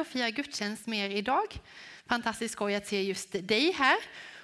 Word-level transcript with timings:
och 0.00 0.06
fira 0.06 0.30
gudstjänst 0.30 0.86
med 0.86 1.10
er 1.10 1.16
idag. 1.16 1.60
Fantastiskt 2.06 2.52
skoj 2.52 2.74
att 2.74 2.86
se 2.86 3.02
just 3.02 3.32
dig 3.32 3.72
här 3.72 3.96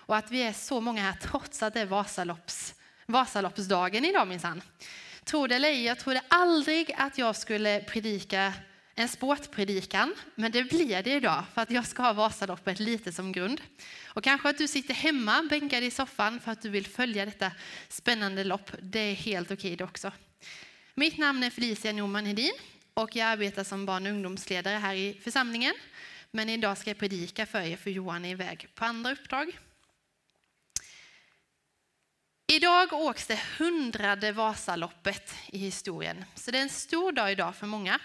och 0.07 0.17
att 0.17 0.31
vi 0.31 0.43
är 0.43 0.53
så 0.53 0.81
många 0.81 1.03
här 1.03 1.13
trots 1.23 1.63
att 1.63 1.75
det 1.75 1.81
är 1.81 1.87
Vasalopps, 1.87 2.75
Vasaloppsdagen 3.07 4.05
idag 4.05 4.29
minsann. 4.29 4.63
Tro 5.25 5.47
det 5.47 5.55
eller 5.55 5.69
ej, 5.69 5.85
jag 5.85 5.99
trodde 5.99 6.23
aldrig 6.29 6.95
att 6.99 7.19
jag 7.19 7.37
skulle 7.37 7.81
predika 7.81 8.53
en 8.95 9.09
sportpredikan, 9.09 10.15
men 10.35 10.53
det 10.53 10.65
blir 10.65 11.03
det 11.03 11.13
idag 11.13 11.45
för 11.55 11.63
att 11.63 11.71
jag 11.71 11.87
ska 11.87 12.03
ha 12.03 12.13
Vasaloppet 12.13 12.81
lite 12.81 13.13
som 13.13 13.33
grund. 13.33 13.61
Och 14.07 14.25
kanske 14.25 14.49
att 14.49 14.59
du 14.59 14.69
sitter 14.69 14.95
hemma 14.95 15.47
bänkad 15.51 15.83
i 15.83 15.91
soffan 15.91 16.41
för 16.41 16.53
att 16.53 16.63
du 16.63 16.69
vill 16.69 16.87
följa 16.87 17.25
detta 17.25 17.53
spännande 17.89 18.45
lopp. 18.45 18.71
Det 18.83 18.99
är 18.99 19.15
helt 19.15 19.51
okej 19.51 19.77
det 19.77 19.85
också. 19.85 20.13
Mitt 20.95 21.19
namn 21.19 21.43
är 21.43 21.51
Felicia 21.51 21.93
Norman 21.93 22.27
Hedin 22.27 22.53
och 22.95 23.17
jag 23.17 23.29
arbetar 23.29 23.65
som 23.65 23.87
barn 23.87 24.07
och 24.07 24.13
ungdomsledare 24.13 24.77
här 24.77 24.95
i 24.95 25.21
församlingen. 25.23 25.75
Men 26.31 26.49
idag 26.49 26.79
ska 26.79 26.91
jag 26.91 26.99
predika 26.99 27.47
för 27.47 27.61
er 27.61 27.77
för 27.77 27.91
Johan 27.91 28.25
är 28.25 28.31
iväg 28.31 28.69
på 28.75 28.85
andra 28.85 29.13
uppdrag. 29.13 29.59
Idag 32.47 32.93
åks 32.93 33.27
det 33.27 33.41
hundrade 33.59 34.33
Vasaloppet 34.33 35.35
i 35.47 35.59
historien, 35.59 36.25
så 36.35 36.51
det 36.51 36.59
är 36.59 36.63
en 36.63 36.69
stor 36.69 37.13
dag 37.13 37.33
idag 37.33 37.57
för 37.57 37.67
många. 37.67 38.01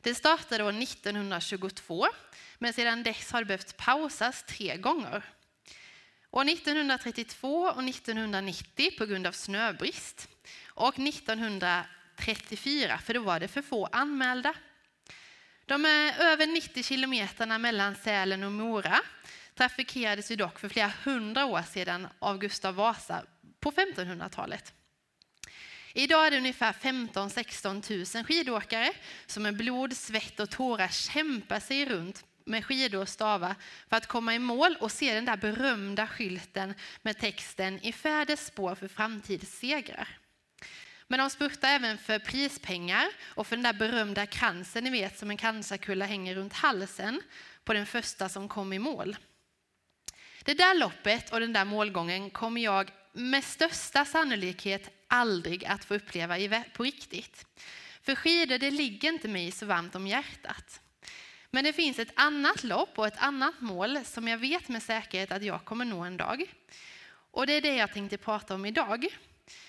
Det 0.00 0.14
startade 0.14 0.64
år 0.64 0.82
1922, 0.82 2.06
men 2.58 2.72
sedan 2.72 3.02
dess 3.02 3.32
har 3.32 3.40
det 3.40 3.46
behövt 3.46 3.76
pausas 3.76 4.44
tre 4.48 4.76
gånger. 4.76 5.22
År 6.30 6.48
1932 6.48 7.62
och 7.62 7.84
1990 7.84 8.90
på 8.98 9.06
grund 9.06 9.26
av 9.26 9.32
snöbrist 9.32 10.28
och 10.66 10.98
34 12.20 12.98
för 12.98 13.14
då 13.14 13.20
var 13.20 13.40
det 13.40 13.48
för 13.48 13.62
få 13.62 13.86
anmälda. 13.86 14.54
De 15.66 15.84
är 15.84 16.20
över 16.20 16.46
90 16.46 16.82
kilometerna 16.82 17.58
mellan 17.58 17.94
Sälen 17.94 18.42
och 18.42 18.52
Mora 18.52 19.00
trafikerades 19.54 20.30
ju 20.30 20.36
dock 20.36 20.58
för 20.58 20.68
flera 20.68 20.92
hundra 21.04 21.44
år 21.46 21.62
sedan 21.62 22.08
av 22.18 22.38
Gustav 22.38 22.74
Vasa 22.74 23.22
på 23.60 23.72
1500-talet. 23.72 24.74
Idag 25.94 26.26
är 26.26 26.30
det 26.30 26.36
ungefär 26.36 26.72
15-16 26.72 28.16
000 28.16 28.24
skidåkare 28.24 28.92
som 29.26 29.42
med 29.42 29.56
blod, 29.56 29.96
svett 29.96 30.40
och 30.40 30.50
tårar 30.50 30.88
kämpar 30.88 31.60
sig 31.60 31.86
runt 31.86 32.24
med 32.44 32.64
skidor 32.64 33.00
och 33.00 33.08
stavar 33.08 33.54
för 33.88 33.96
att 33.96 34.06
komma 34.06 34.34
i 34.34 34.38
mål 34.38 34.76
och 34.80 34.92
se 34.92 35.14
den 35.14 35.24
där 35.24 35.36
berömda 35.36 36.06
skylten 36.06 36.74
med 37.02 37.18
texten 37.18 37.78
i 37.82 37.92
färders 37.92 38.38
spår 38.38 38.74
för 38.74 38.88
framtidssegrar. 38.88 40.19
Men 41.10 41.18
de 41.18 41.30
spurtar 41.30 41.68
även 41.68 41.98
för 41.98 42.18
prispengar 42.18 43.08
och 43.24 43.46
för 43.46 43.56
den 43.56 43.62
där 43.62 43.72
berömda 43.72 44.26
kransen 44.26 44.84
ni 44.84 44.90
vet 44.90 45.18
som 45.18 45.30
en 45.30 45.36
cancerkulla 45.36 46.04
hänger 46.04 46.34
runt 46.34 46.52
halsen 46.52 47.22
på 47.64 47.72
den 47.72 47.86
första 47.86 48.28
som 48.28 48.48
kom 48.48 48.72
i 48.72 48.78
mål. 48.78 49.16
Det 50.44 50.54
där 50.54 50.78
loppet 50.78 51.32
och 51.32 51.40
den 51.40 51.52
där 51.52 51.64
målgången 51.64 52.30
kommer 52.30 52.60
jag 52.60 52.90
med 53.12 53.44
största 53.44 54.04
sannolikhet 54.04 54.90
aldrig 55.08 55.64
att 55.64 55.84
få 55.84 55.94
uppleva 55.94 56.64
på 56.72 56.82
riktigt. 56.82 57.46
För 58.02 58.14
skidor 58.14 58.58
det 58.58 58.70
ligger 58.70 59.08
inte 59.08 59.28
mig 59.28 59.52
så 59.52 59.66
varmt 59.66 59.94
om 59.94 60.06
hjärtat. 60.06 60.80
Men 61.50 61.64
det 61.64 61.72
finns 61.72 61.98
ett 61.98 62.12
annat 62.14 62.64
lopp 62.64 62.98
och 62.98 63.06
ett 63.06 63.22
annat 63.22 63.60
mål 63.60 63.98
som 64.04 64.28
jag 64.28 64.38
vet 64.38 64.68
med 64.68 64.82
säkerhet 64.82 65.32
att 65.32 65.42
jag 65.42 65.64
kommer 65.64 65.84
nå 65.84 66.00
en 66.00 66.16
dag. 66.16 66.44
Och 67.30 67.46
det 67.46 67.52
är 67.52 67.60
det 67.60 67.76
jag 67.76 67.92
tänkte 67.92 68.18
prata 68.18 68.54
om 68.54 68.66
idag. 68.66 69.06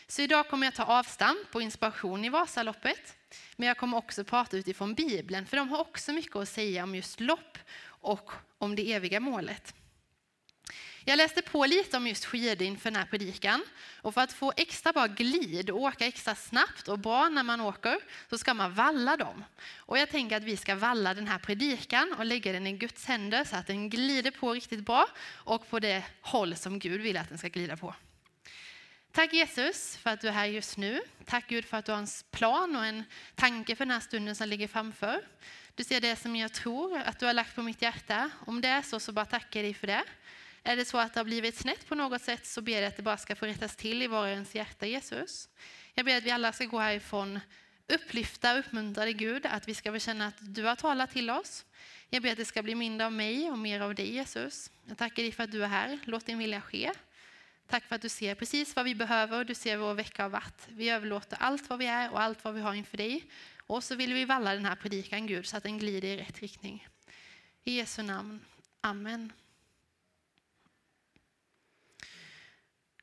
Så 0.07 0.21
idag 0.21 0.49
kommer 0.49 0.67
jag 0.67 0.73
ta 0.73 0.83
avstamp 0.83 1.51
på 1.51 1.61
inspiration 1.61 2.25
i 2.25 2.29
Vasaloppet. 2.29 3.15
Men 3.55 3.67
jag 3.67 3.77
kommer 3.77 3.97
också 3.97 4.23
prata 4.23 4.57
utifrån 4.57 4.93
Bibeln, 4.93 5.45
för 5.45 5.57
de 5.57 5.69
har 5.69 5.79
också 5.79 6.13
mycket 6.13 6.35
att 6.35 6.49
säga 6.49 6.83
om 6.83 6.95
just 6.95 7.19
lopp 7.19 7.57
och 7.85 8.31
om 8.57 8.75
det 8.75 8.93
eviga 8.93 9.19
målet. 9.19 9.73
Jag 11.05 11.17
läste 11.17 11.41
på 11.41 11.65
lite 11.65 11.97
om 11.97 12.07
just 12.07 12.25
skidor 12.25 12.67
inför 12.67 12.91
den 12.91 12.99
här 12.99 13.05
predikan. 13.05 13.63
Och 14.01 14.13
för 14.13 14.21
att 14.21 14.33
få 14.33 14.53
extra 14.57 14.93
bra 14.93 15.07
glid 15.07 15.69
och 15.69 15.81
åka 15.81 16.05
extra 16.05 16.35
snabbt 16.35 16.87
och 16.87 16.99
bra 16.99 17.29
när 17.29 17.43
man 17.43 17.61
åker 17.61 17.99
så 18.29 18.37
ska 18.37 18.53
man 18.53 18.73
valla 18.73 19.17
dem. 19.17 19.43
Och 19.75 19.97
jag 19.97 20.09
tänker 20.09 20.37
att 20.37 20.43
vi 20.43 20.57
ska 20.57 20.75
valla 20.75 21.13
den 21.13 21.27
här 21.27 21.39
predikan 21.39 22.15
och 22.17 22.25
lägga 22.25 22.51
den 22.51 22.67
i 22.67 22.71
Guds 22.71 23.05
händer 23.05 23.43
så 23.43 23.55
att 23.55 23.67
den 23.67 23.89
glider 23.89 24.31
på 24.31 24.53
riktigt 24.53 24.85
bra 24.85 25.07
och 25.31 25.69
på 25.69 25.79
det 25.79 26.03
håll 26.21 26.55
som 26.55 26.79
Gud 26.79 27.01
vill 27.01 27.17
att 27.17 27.29
den 27.29 27.37
ska 27.37 27.47
glida 27.47 27.77
på. 27.77 27.95
Tack 29.13 29.33
Jesus 29.33 29.97
för 29.97 30.09
att 30.09 30.21
du 30.21 30.27
är 30.27 30.31
här 30.31 30.45
just 30.45 30.77
nu. 30.77 31.01
Tack 31.25 31.47
Gud 31.47 31.65
för 31.65 31.77
att 31.77 31.85
du 31.85 31.91
har 31.91 31.99
en 31.99 32.07
plan 32.31 32.75
och 32.75 32.85
en 32.85 33.03
tanke 33.35 33.75
för 33.75 33.85
den 33.85 33.91
här 33.91 33.99
stunden 33.99 34.35
som 34.35 34.47
ligger 34.47 34.67
framför. 34.67 35.21
Du 35.75 35.83
ser 35.83 36.01
det 36.01 36.15
som 36.15 36.35
jag 36.35 36.53
tror 36.53 36.97
att 36.97 37.19
du 37.19 37.25
har 37.25 37.33
lagt 37.33 37.55
på 37.55 37.61
mitt 37.61 37.81
hjärta. 37.81 38.29
Om 38.45 38.61
det 38.61 38.67
är 38.67 38.81
så, 38.81 38.99
så 38.99 39.11
bara 39.11 39.25
tackar 39.25 39.59
jag 39.59 39.65
dig 39.65 39.73
för 39.73 39.87
det. 39.87 40.03
Är 40.63 40.75
det 40.75 40.85
så 40.85 40.97
att 40.97 41.13
det 41.13 41.19
har 41.19 41.25
blivit 41.25 41.55
snett 41.55 41.87
på 41.87 41.95
något 41.95 42.21
sätt 42.21 42.45
så 42.45 42.61
ber 42.61 42.71
jag 42.71 42.83
att 42.83 42.97
det 42.97 43.03
bara 43.03 43.17
ska 43.17 43.35
få 43.35 43.45
rättas 43.45 43.75
till 43.75 44.01
i 44.01 44.07
var 44.07 44.23
och 44.23 44.29
ens 44.29 44.55
hjärta 44.55 44.85
Jesus. 44.85 45.49
Jag 45.93 46.05
ber 46.05 46.17
att 46.17 46.23
vi 46.23 46.31
alla 46.31 46.53
ska 46.53 46.65
gå 46.65 46.79
härifrån 46.79 47.39
upplyfta, 47.87 48.53
och 48.53 48.59
uppmuntrade 48.59 49.13
Gud, 49.13 49.45
att 49.45 49.67
vi 49.67 49.73
ska 49.73 49.91
få 49.91 49.99
känna 49.99 50.27
att 50.27 50.37
du 50.39 50.63
har 50.63 50.75
talat 50.75 51.11
till 51.11 51.29
oss. 51.29 51.65
Jag 52.09 52.23
ber 52.23 52.31
att 52.31 52.37
det 52.37 52.45
ska 52.45 52.63
bli 52.63 52.75
mindre 52.75 53.05
av 53.05 53.13
mig 53.13 53.51
och 53.51 53.57
mer 53.57 53.81
av 53.81 53.95
dig 53.95 54.13
Jesus. 54.13 54.71
Jag 54.85 54.97
tackar 54.97 55.23
dig 55.23 55.31
för 55.31 55.43
att 55.43 55.51
du 55.51 55.63
är 55.63 55.67
här. 55.67 55.99
Låt 56.05 56.25
din 56.25 56.37
vilja 56.37 56.61
ske. 56.61 56.91
Tack 57.71 57.83
för 57.87 57.95
att 57.95 58.01
du 58.01 58.09
ser 58.09 58.35
precis 58.35 58.75
vad 58.75 58.85
vi 58.85 58.95
behöver 58.95 59.39
och 59.39 59.45
du 59.45 59.55
ser 59.55 59.77
vår 59.77 59.93
vecka 59.93 60.23
har 60.23 60.29
varit. 60.29 60.67
Vi 60.67 60.89
överlåter 60.89 61.37
allt 61.39 61.69
vad 61.69 61.79
vi 61.79 61.85
är 61.85 62.11
och 62.11 62.21
allt 62.21 62.43
vad 62.43 62.53
vi 62.53 62.61
har 62.61 62.73
inför 62.73 62.97
dig. 62.97 63.23
Och 63.67 63.83
så 63.83 63.95
vill 63.95 64.13
vi 64.13 64.25
valla 64.25 64.53
den 64.53 64.65
här 64.65 64.75
predikan 64.75 65.27
Gud 65.27 65.45
så 65.45 65.57
att 65.57 65.63
den 65.63 65.77
glider 65.77 66.07
i 66.07 66.17
rätt 66.17 66.39
riktning. 66.39 66.87
I 67.63 67.71
Jesu 67.77 68.01
namn. 68.03 68.39
Amen. 68.81 69.33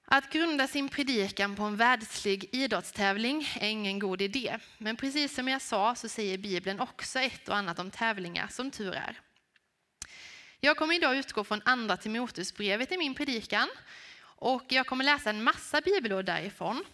Att 0.05 0.33
grunda 0.33 0.67
sin 0.67 0.89
predikan 0.89 1.57
på 1.57 1.63
en 1.63 1.77
världslig 1.77 2.49
idrottstävling 2.53 3.49
är 3.61 3.69
ingen 3.69 3.99
god 3.99 4.23
idé. 4.23 4.59
Men 4.79 4.97
precis 4.97 5.35
som 5.35 5.49
jag 5.49 5.63
sa 5.63 5.95
så 5.95 6.09
säger 6.09 6.39
Bibeln 6.39 6.81
också 6.81 7.19
ett 7.19 7.49
och 7.49 7.57
annat 7.57 7.79
om 7.79 7.91
tävlingar, 7.91 8.49
som 8.49 8.71
tur 8.71 8.95
är. 8.95 9.21
Jag 10.61 10.77
kommer 10.77 10.95
idag 10.95 11.17
utgå 11.17 11.45
från 11.45 11.63
andra 11.65 11.97
Timoteusbrevet 11.97 12.93
i 12.93 12.99
min 12.99 13.15
predikan. 13.15 13.69
Och 14.41 14.65
jag 14.69 14.87
kommer 14.87 15.05
läsa 15.05 15.31
en 15.31 15.43
massa 15.43 15.81
bibelord 15.81 16.25
därifrån. 16.25 16.85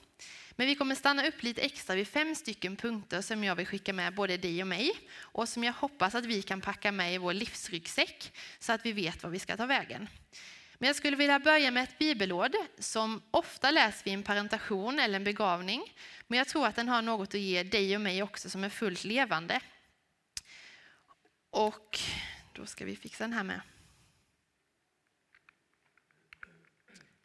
Men 0.50 0.66
vi 0.66 0.74
kommer 0.74 0.94
stanna 0.94 1.26
upp 1.26 1.42
lite 1.42 1.60
extra 1.60 1.96
vid 1.96 2.08
fem 2.08 2.34
stycken 2.34 2.76
punkter 2.76 3.20
som 3.20 3.44
jag 3.44 3.56
vill 3.56 3.66
skicka 3.66 3.92
med 3.92 4.14
både 4.14 4.36
dig 4.36 4.62
och 4.62 4.68
mig. 4.68 4.92
Och 5.18 5.48
som 5.48 5.64
jag 5.64 5.72
hoppas 5.72 6.14
att 6.14 6.24
vi 6.24 6.42
kan 6.42 6.60
packa 6.60 6.92
med 6.92 7.14
i 7.14 7.18
vår 7.18 7.32
livsryggsäck 7.32 8.32
så 8.58 8.72
att 8.72 8.86
vi 8.86 8.92
vet 8.92 9.22
var 9.22 9.30
vi 9.30 9.38
ska 9.38 9.56
ta 9.56 9.66
vägen. 9.66 10.08
Men 10.78 10.86
jag 10.86 10.96
skulle 10.96 11.16
vilja 11.16 11.38
börja 11.38 11.70
med 11.70 11.82
ett 11.82 11.98
bibelord 11.98 12.52
som 12.78 13.22
ofta 13.30 13.70
läs 13.70 14.06
vid 14.06 14.14
en 14.14 14.22
parentation 14.22 14.98
eller 14.98 15.16
en 15.16 15.24
begravning. 15.24 15.94
Men 16.26 16.38
jag 16.38 16.48
tror 16.48 16.66
att 16.66 16.76
den 16.76 16.88
har 16.88 17.02
något 17.02 17.34
att 17.34 17.40
ge 17.40 17.62
dig 17.62 17.94
och 17.94 18.00
mig 18.00 18.22
också 18.22 18.50
som 18.50 18.64
är 18.64 18.68
fullt 18.68 19.04
levande. 19.04 19.60
Och 21.50 22.00
då 22.52 22.66
ska 22.66 22.84
vi 22.84 22.96
fixa 22.96 23.24
den 23.24 23.32
här 23.32 23.44
med. 23.44 23.60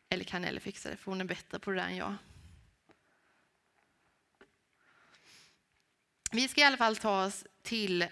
Eller 0.10 0.24
kan 0.24 0.44
Ellie 0.44 0.60
fixa 0.60 0.90
det, 0.90 0.98
för 0.98 1.12
hon 1.12 1.22
är 1.22 1.26
bättre 1.26 1.60
på 1.60 1.72
det 1.72 1.78
där 1.78 1.88
än 1.88 1.96
jag. 1.96 2.16
Vi 6.32 6.48
ska 6.48 6.62
i 6.62 6.64
alla 6.64 6.78
fall 6.78 6.96
ta 6.96 7.26
oss 7.26 7.46
till 7.62 8.08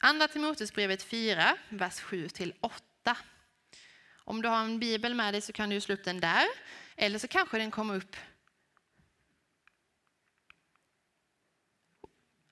Andra 0.00 0.28
Timoteusbrevet 0.28 1.02
4, 1.02 1.56
vers 1.68 2.00
7 2.00 2.28
8. 2.60 3.16
Om 4.24 4.42
du 4.42 4.48
har 4.48 4.64
en 4.64 4.78
bibel 4.78 5.14
med 5.14 5.34
dig 5.34 5.40
så 5.40 5.52
kan 5.52 5.70
du 5.70 5.80
slå 5.80 5.94
upp 5.94 6.04
den 6.04 6.20
där. 6.20 6.46
Eller 6.96 7.18
så 7.18 7.28
kanske 7.28 7.58
den 7.58 7.70
kommer 7.70 7.96
upp. 7.96 8.16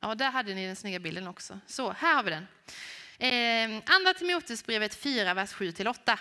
Ja, 0.01 0.15
där 0.15 0.31
hade 0.31 0.55
ni 0.55 0.67
den 0.67 0.77
snygga 0.77 0.99
bilden 0.99 1.29
också. 1.29 1.61
Så, 1.67 1.93
här 1.93 2.15
har 2.15 2.23
vi 2.23 2.31
den. 2.31 2.47
Eh, 3.19 3.83
Andra 3.87 4.15
Timoteusbrevet 4.15 4.95
4, 4.95 5.35
vers 5.35 5.53
7-8. 5.53 6.19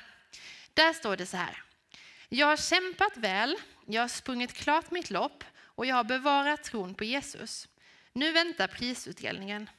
Där 0.74 0.94
står 0.94 1.18
det 1.18 1.26
så 1.26 1.38
här. 1.38 1.64
Jag 2.32 2.48
har 2.48 2.58
kämpat 2.58 3.18
väl, 3.18 3.56
jag 3.86 4.02
har 4.02 4.08
sprungit 4.08 4.54
klart 4.54 4.92
mitt 4.92 5.10
lopp 5.10 5.44
och 5.62 5.86
jag 5.86 5.96
har 5.96 6.04
bevarat 6.04 6.64
tron 6.64 6.96
på 6.96 7.04
Jesus. 7.04 7.68
Nu 8.14 8.32
väntar 8.32 8.68
prisutdelningen. 8.68 9.70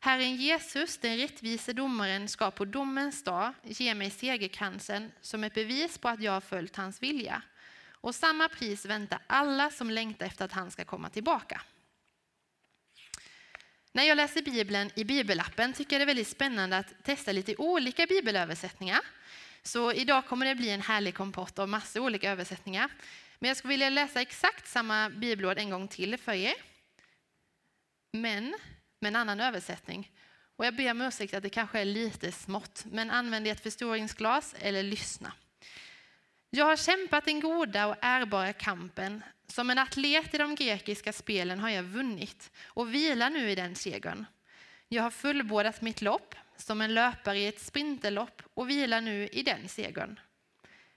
Herren 0.00 0.36
Jesus, 0.36 0.98
den 0.98 1.16
rättvise 1.16 1.72
domaren, 1.72 2.28
ska 2.28 2.50
på 2.50 2.64
domens 2.64 3.24
dag 3.24 3.52
ge 3.62 3.94
mig 3.94 4.10
segerkransen 4.10 5.12
som 5.20 5.44
ett 5.44 5.54
bevis 5.54 5.98
på 5.98 6.08
att 6.08 6.22
jag 6.22 6.32
har 6.32 6.40
följt 6.40 6.76
hans 6.76 7.02
vilja. 7.02 7.42
Och 7.90 8.14
samma 8.14 8.48
pris 8.48 8.86
väntar 8.86 9.18
alla 9.26 9.70
som 9.70 9.90
längtar 9.90 10.26
efter 10.26 10.44
att 10.44 10.52
han 10.52 10.70
ska 10.70 10.84
komma 10.84 11.10
tillbaka. 11.10 11.62
När 13.92 14.04
jag 14.04 14.16
läser 14.16 14.42
Bibeln 14.42 14.90
i 14.94 15.04
bibelappen 15.04 15.72
tycker 15.72 15.92
jag 15.92 16.00
det 16.00 16.04
är 16.04 16.14
väldigt 16.14 16.28
spännande 16.28 16.78
att 16.78 17.04
testa 17.04 17.32
lite 17.32 17.56
olika 17.56 18.06
bibelöversättningar. 18.06 19.00
Så 19.66 19.92
idag 19.92 20.26
kommer 20.26 20.46
det 20.46 20.54
bli 20.54 20.70
en 20.70 20.80
härlig 20.80 21.14
kompott 21.14 21.58
av 21.58 21.68
massor 21.68 22.00
olika 22.00 22.30
översättningar. 22.30 22.90
Men 23.38 23.48
jag 23.48 23.56
skulle 23.56 23.72
vilja 23.72 23.90
läsa 23.90 24.20
exakt 24.20 24.68
samma 24.68 25.10
bibelord 25.10 25.58
en 25.58 25.70
gång 25.70 25.88
till 25.88 26.18
för 26.18 26.32
er. 26.32 26.54
Men 28.12 28.54
med 29.00 29.08
en 29.08 29.16
annan 29.16 29.40
översättning. 29.40 30.10
Och 30.56 30.66
jag 30.66 30.76
ber 30.76 30.90
om 30.90 31.00
ursäkt 31.00 31.34
att 31.34 31.42
det 31.42 31.50
kanske 31.50 31.80
är 31.80 31.84
lite 31.84 32.32
smått, 32.32 32.84
men 32.90 33.10
använd 33.10 33.46
ett 33.46 33.62
förstoringsglas 33.62 34.54
eller 34.58 34.82
lyssna. 34.82 35.32
Jag 36.50 36.64
har 36.64 36.76
kämpat 36.76 37.24
den 37.24 37.40
goda 37.40 37.86
och 37.86 37.96
ärbara 38.00 38.52
kampen. 38.52 39.22
Som 39.46 39.70
en 39.70 39.78
atlet 39.78 40.34
i 40.34 40.38
de 40.38 40.54
grekiska 40.54 41.12
spelen 41.12 41.60
har 41.60 41.68
jag 41.68 41.82
vunnit 41.82 42.50
och 42.64 42.94
vilar 42.94 43.30
nu 43.30 43.50
i 43.50 43.54
den 43.54 43.74
segern. 43.74 44.26
Jag 44.88 45.02
har 45.02 45.10
fullbordat 45.10 45.80
mitt 45.80 46.02
lopp 46.02 46.34
som 46.56 46.80
en 46.80 46.94
löpare 46.94 47.38
i 47.38 47.46
ett 47.46 47.60
sprinterlopp 47.60 48.42
och 48.54 48.70
vilar 48.70 49.00
nu 49.00 49.28
i 49.28 49.42
den 49.42 49.68
segern. 49.68 50.20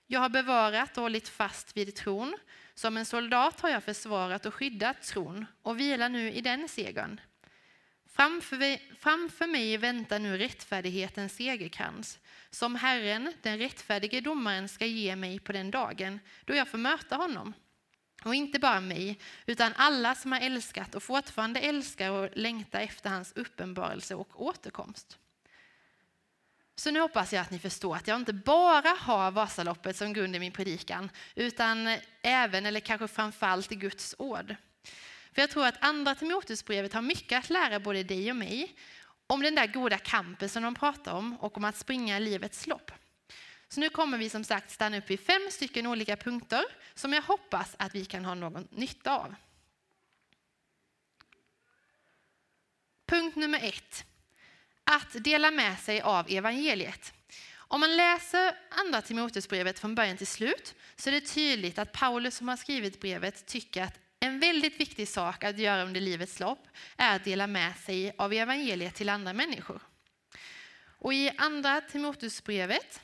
Jag 0.07 0.19
har 0.19 0.30
bevarat 0.30 0.98
och 0.98 1.04
hållit 1.04 1.30
fast 1.30 1.78
vid 1.78 1.95
tron. 1.95 2.38
Som 2.74 2.98
en 2.98 3.06
soldat 3.06 3.62
har 3.62 3.69
jag 3.69 3.84
försvarat 3.84 4.45
och 4.45 4.54
skyddat 4.54 5.01
tron 5.01 5.45
och 5.62 5.80
vilar 5.80 6.10
nu 6.10 6.31
i 6.31 6.42
den 6.42 6.68
segern. 6.68 7.22
Framför, 8.10 8.95
framför 8.95 9.48
mig 9.48 9.78
väntar 9.78 10.19
nu 10.19 10.38
rättfärdighetens 10.38 11.36
segerkrans 11.36 12.19
som 12.50 12.75
Herren, 12.75 13.33
den 13.42 13.57
rättfärdige 13.57 14.22
domaren, 14.22 14.69
ska 14.69 14.86
ge 14.86 15.16
mig 15.16 15.40
på 15.40 15.51
den 15.51 15.72
dagen 15.72 16.19
då 16.45 16.56
jag 16.56 16.68
får 16.68 16.78
möta 16.78 17.16
honom. 17.16 17.54
Och 18.24 18.36
inte 18.36 18.60
bara 18.60 18.80
mig, 18.81 19.19
utan 19.46 19.74
alla 19.75 20.16
som 20.16 20.31
har 20.31 20.40
älskat 20.40 20.96
och 20.96 21.04
fortfarande 21.04 21.60
älskar 21.60 22.12
och 22.12 22.30
längtar 22.34 22.80
efter 22.80 23.10
hans 23.10 23.34
uppenbarelse 23.36 24.16
och 24.16 24.42
återkomst. 24.46 25.18
Så 26.75 26.92
nu 26.92 27.00
hoppas 27.00 27.34
jag 27.34 27.42
att 27.42 27.52
ni 27.52 27.60
förstår 27.60 27.96
att 27.96 28.08
jag 28.08 28.19
inte 28.19 28.34
bara 28.34 28.90
har 29.00 29.31
Vasaloppet 29.31 29.98
som 29.98 30.14
grund 30.14 30.36
i 30.36 30.40
min 30.40 30.52
predikan, 30.52 31.10
utan 31.36 31.98
även, 32.22 32.66
eller 32.66 32.80
kanske 32.80 33.08
framförallt, 33.08 33.72
i 33.72 33.75
Guds 33.75 34.16
ord. 34.18 34.56
För 35.34 35.42
jag 35.42 35.50
tror 35.50 35.68
att 35.68 35.84
andra 35.84 36.16
Timoteusbrevet 36.16 36.94
har 36.94 37.02
mycket 37.02 37.40
att 37.40 37.50
lära 37.50 37.80
både 37.80 38.04
dig 38.04 38.30
och 38.30 38.36
mig 38.36 38.75
om 39.28 39.42
den 39.42 39.56
där 39.56 39.68
goda 39.68 39.98
kampen 39.98 40.50
som 40.50 40.64
de 40.64 40.75
pratar 40.75 41.14
om 41.14 41.38
och 41.38 41.58
om 41.58 41.66
att 41.66 41.75
springa 41.75 42.19
livets 42.19 42.68
lopp. 42.68 42.92
Så 43.69 43.80
nu 43.80 43.90
kommer 43.90 44.18
vi 44.18 44.30
som 44.30 44.44
sagt 44.44 44.72
stanna 44.72 44.98
upp 44.98 45.10
vid 45.10 45.19
fem 45.19 45.48
stycken 45.52 45.88
olika 45.88 46.18
punkter 46.18 46.64
som 46.94 47.14
jag 47.14 47.22
hoppas 47.22 47.75
att 47.80 47.96
vi 47.96 48.06
kan 48.06 48.25
ha 48.25 48.34
någon 48.34 48.68
nytta 48.72 49.18
av. 49.18 49.36
Punkt 53.06 53.36
nummer 53.36 53.60
ett. 53.64 54.06
Att 54.84 55.24
dela 55.24 55.52
med 55.52 55.80
sig 55.80 56.02
av 56.02 56.25
evangeliet. 56.30 57.14
Om 57.56 57.80
man 57.80 57.98
läser 57.98 58.58
andra 58.69 59.02
Timoteusbrevet 59.02 59.80
från 59.80 59.96
början 59.96 60.18
till 60.18 60.28
slut 60.28 60.75
så 60.96 61.10
är 61.10 61.12
det 61.12 61.22
tydligt 61.22 61.80
att 61.80 61.92
Paulus 61.92 62.36
som 62.36 62.48
har 62.48 62.58
skrivit 62.58 63.00
brevet 63.00 63.46
tycker 63.46 63.84
att 63.84 64.00
en 64.19 64.40
väldigt 64.40 64.80
viktig 64.80 65.08
sak 65.08 65.44
att 65.44 65.60
göra 65.60 65.84
under 65.84 66.02
livets 66.02 66.40
lopp 66.40 66.68
är 66.98 67.16
att 67.16 67.24
dela 67.24 67.48
med 67.48 67.75
sig 67.78 68.14
av 68.18 68.34
evangeliet 68.34 68.96
till 68.96 69.10
andra 69.10 69.34
människor. 69.34 69.81
Och 71.00 71.14
i 71.14 71.31
andra 71.38 71.81
Timoteusbrevet 71.81 73.02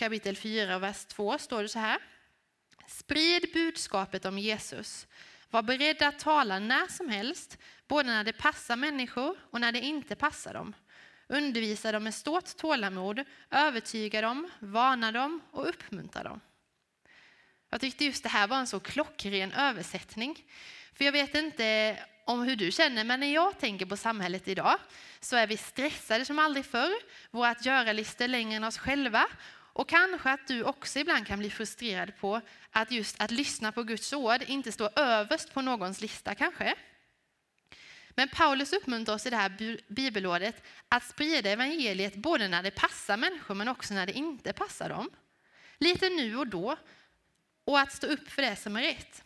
kapitel 0.00 0.36
4 0.36 0.78
vers 0.78 1.04
2 1.04 1.38
står 1.38 1.62
det 1.62 1.68
så 1.68 1.78
här. 1.78 1.98
Sprid 2.86 3.50
budskapet 3.54 4.24
om 4.24 4.38
Jesus. 4.38 5.06
Var 5.50 5.62
beredd 5.62 6.02
att 6.02 6.18
tala 6.18 6.58
när 6.58 6.86
som 6.86 7.08
helst, 7.08 7.58
både 7.88 8.08
när 8.08 8.24
det 8.24 8.32
passar 8.32 8.76
människor 8.76 9.36
och 9.50 9.60
när 9.60 9.72
det 9.72 9.80
inte 9.80 10.16
passar 10.16 10.54
dem. 10.54 10.74
Undervisa 11.28 11.92
dem 11.92 12.04
med 12.04 12.14
stort 12.14 12.56
tålamod, 12.56 13.24
övertyga 13.50 14.20
dem, 14.20 14.50
varna 14.58 15.12
dem 15.12 15.40
och 15.50 15.68
uppmuntra 15.68 16.22
dem. 16.22 16.40
Jag 17.70 17.80
tyckte 17.80 18.04
just 18.04 18.22
det 18.22 18.28
här 18.28 18.46
var 18.46 18.56
en 18.56 18.66
så 18.66 18.80
klockren 18.80 19.52
översättning. 19.52 20.44
För 20.94 21.04
jag 21.04 21.12
vet 21.12 21.34
inte 21.34 21.96
om 22.26 22.42
hur 22.42 22.56
du 22.56 22.72
känner, 22.72 23.04
men 23.04 23.20
när 23.20 23.34
jag 23.34 23.58
tänker 23.58 23.86
på 23.86 23.96
samhället 23.96 24.48
idag 24.48 24.78
så 25.20 25.36
är 25.36 25.46
vi 25.46 25.56
stressade 25.56 26.24
som 26.24 26.38
aldrig 26.38 26.64
förr. 26.64 26.94
Våra 27.30 27.48
att 27.48 27.66
göra-listor 27.66 28.28
längre 28.28 28.56
än 28.56 28.64
oss 28.64 28.78
själva. 28.78 29.26
Och 29.72 29.88
kanske 29.88 30.30
att 30.30 30.46
du 30.46 30.62
också 30.62 30.98
ibland 30.98 31.26
kan 31.26 31.38
bli 31.38 31.50
frustrerad 31.50 32.16
på 32.16 32.40
att 32.70 32.90
just 32.90 33.20
att 33.20 33.30
lyssna 33.30 33.72
på 33.72 33.82
Guds 33.82 34.12
ord 34.12 34.42
inte 34.42 34.72
står 34.72 34.98
överst 34.98 35.54
på 35.54 35.62
någons 35.62 36.00
lista 36.00 36.34
kanske. 36.34 36.74
Men 38.10 38.28
Paulus 38.28 38.72
uppmuntrar 38.72 39.14
oss 39.14 39.26
i 39.26 39.30
det 39.30 39.36
här 39.36 39.78
bibelordet 39.88 40.62
att 40.88 41.04
sprida 41.04 41.50
evangeliet 41.50 42.14
både 42.14 42.48
när 42.48 42.62
det 42.62 42.70
passar 42.70 43.16
människor 43.16 43.54
men 43.54 43.68
också 43.68 43.94
när 43.94 44.06
det 44.06 44.12
inte 44.12 44.52
passar 44.52 44.88
dem. 44.88 45.10
Lite 45.78 46.08
nu 46.08 46.36
och 46.36 46.46
då 46.46 46.76
och 47.64 47.80
att 47.80 47.92
stå 47.92 48.06
upp 48.06 48.30
för 48.30 48.42
det 48.42 48.56
som 48.56 48.76
är 48.76 48.82
rätt. 48.82 49.24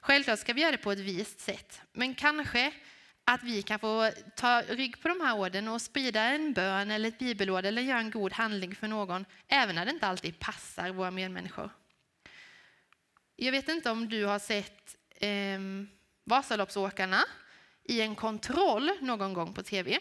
Självklart 0.00 0.38
ska 0.38 0.52
vi 0.52 0.60
göra 0.60 0.72
det 0.72 0.78
på 0.78 0.92
ett 0.92 0.98
vist 0.98 1.40
sätt, 1.40 1.80
men 1.92 2.14
kanske 2.14 2.72
att 3.24 3.42
vi 3.42 3.62
kan 3.62 3.78
få 3.78 4.10
ta 4.36 4.62
rygg 4.62 5.02
på 5.02 5.08
de 5.08 5.20
här 5.20 5.36
orden 5.38 5.68
och 5.68 5.82
sprida 5.82 6.22
en 6.22 6.52
bön 6.52 6.90
eller 6.90 7.08
ett 7.08 7.18
bibelord 7.18 7.64
eller 7.64 7.82
göra 7.82 7.98
en 7.98 8.10
god 8.10 8.32
handling 8.32 8.74
för 8.74 8.88
någon, 8.88 9.24
även 9.48 9.74
när 9.74 9.84
det 9.84 9.90
inte 9.90 10.06
alltid 10.06 10.38
passar 10.38 10.90
våra 10.90 11.10
medmänniskor. 11.10 11.70
Jag 13.36 13.52
vet 13.52 13.68
inte 13.68 13.90
om 13.90 14.08
du 14.08 14.24
har 14.24 14.38
sett 14.38 14.96
eh, 15.10 15.58
Vasaloppsåkarna 16.24 17.24
i 17.84 18.00
en 18.00 18.14
kontroll 18.14 18.90
någon 19.00 19.32
gång 19.32 19.54
på 19.54 19.62
tv. 19.62 19.98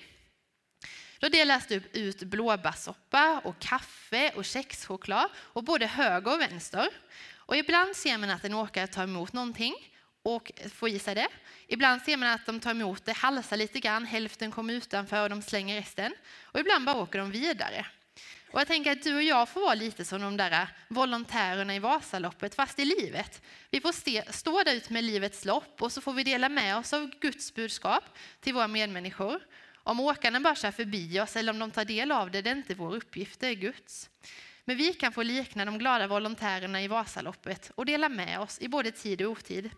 Då 1.19 1.29
delas 1.29 1.67
det 1.67 1.97
ut 1.97 2.23
blåbärssoppa 2.23 3.41
och 3.43 3.59
kaffe 3.59 4.31
och 4.35 4.45
kexchoklad 4.45 5.29
och 5.35 5.63
både 5.63 5.85
höger 5.85 6.33
och 6.33 6.41
vänster. 6.41 6.89
Och 7.35 7.55
ibland 7.55 7.95
ser 7.95 8.17
man 8.17 8.29
att 8.29 8.43
en 8.43 8.53
åkare 8.53 8.87
tar 8.87 9.03
emot 9.03 9.33
någonting 9.33 9.92
och 10.23 10.51
får 10.73 10.89
i 10.89 10.99
sig 10.99 11.15
det. 11.15 11.27
Ibland 11.67 12.01
ser 12.01 12.17
man 12.17 12.29
att 12.29 12.45
de 12.45 12.59
tar 12.59 12.71
emot 12.71 13.05
det, 13.05 13.13
halsar 13.13 13.57
lite 13.57 13.79
grann, 13.79 14.05
hälften 14.05 14.51
kommer 14.51 14.73
utanför 14.73 15.23
och 15.23 15.29
de 15.29 15.41
slänger 15.41 15.75
resten. 15.75 16.13
Och 16.41 16.59
ibland 16.59 16.85
bara 16.85 16.95
åker 16.95 17.19
de 17.19 17.31
vidare. 17.31 17.85
Och 18.51 18.59
jag 18.59 18.67
tänker 18.67 18.91
att 18.91 19.03
du 19.03 19.15
och 19.15 19.23
jag 19.23 19.49
får 19.49 19.61
vara 19.61 19.73
lite 19.73 20.05
som 20.05 20.21
de 20.21 20.37
där 20.37 20.67
volontärerna 20.87 21.75
i 21.75 21.79
Vasaloppet, 21.79 22.55
fast 22.55 22.79
i 22.79 22.85
livet. 22.85 23.41
Vi 23.69 23.81
får 23.81 23.91
ste, 23.91 24.23
stå 24.29 24.63
där 24.63 24.75
ute 24.75 24.93
med 24.93 25.03
livets 25.03 25.45
lopp 25.45 25.81
och 25.81 25.91
så 25.91 26.01
får 26.01 26.13
vi 26.13 26.23
dela 26.23 26.49
med 26.49 26.77
oss 26.77 26.93
av 26.93 27.11
Guds 27.19 27.53
budskap 27.53 28.03
till 28.39 28.53
våra 28.53 28.67
medmänniskor. 28.67 29.39
Om 29.75 29.99
åkarna 29.99 30.39
bara 30.39 30.55
kör 30.55 30.71
förbi 30.71 31.19
oss 31.19 31.35
eller 31.35 31.53
om 31.53 31.59
de 31.59 31.71
tar 31.71 31.85
del 31.85 32.11
av 32.11 32.31
det, 32.31 32.41
det 32.41 32.49
är 32.49 32.55
inte 32.55 32.75
vår 32.75 32.95
uppgift, 32.95 33.39
det 33.39 33.47
är 33.47 33.53
Guds. 33.53 34.09
Men 34.65 34.77
vi 34.77 34.93
kan 34.93 35.11
få 35.11 35.23
likna 35.23 35.65
de 35.65 35.77
glada 35.77 36.07
volontärerna 36.07 36.81
i 36.81 36.87
Vasaloppet 36.87 37.71
och 37.75 37.85
dela 37.85 38.09
med 38.09 38.39
oss 38.39 38.59
i 38.61 38.67
både 38.67 38.91
tid 38.91 39.21
och 39.21 39.31
otid. 39.31 39.69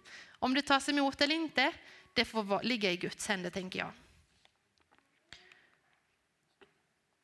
Om 0.46 0.54
det 0.54 0.62
tas 0.62 0.90
emot 0.90 1.22
eller 1.22 1.36
inte, 1.36 1.72
det 2.14 2.26
får 2.26 2.64
ligga 2.64 2.92
i 2.92 2.98
Guds 2.98 3.28
händer, 3.28 3.50
tänker 3.50 3.80
jag. 3.80 3.92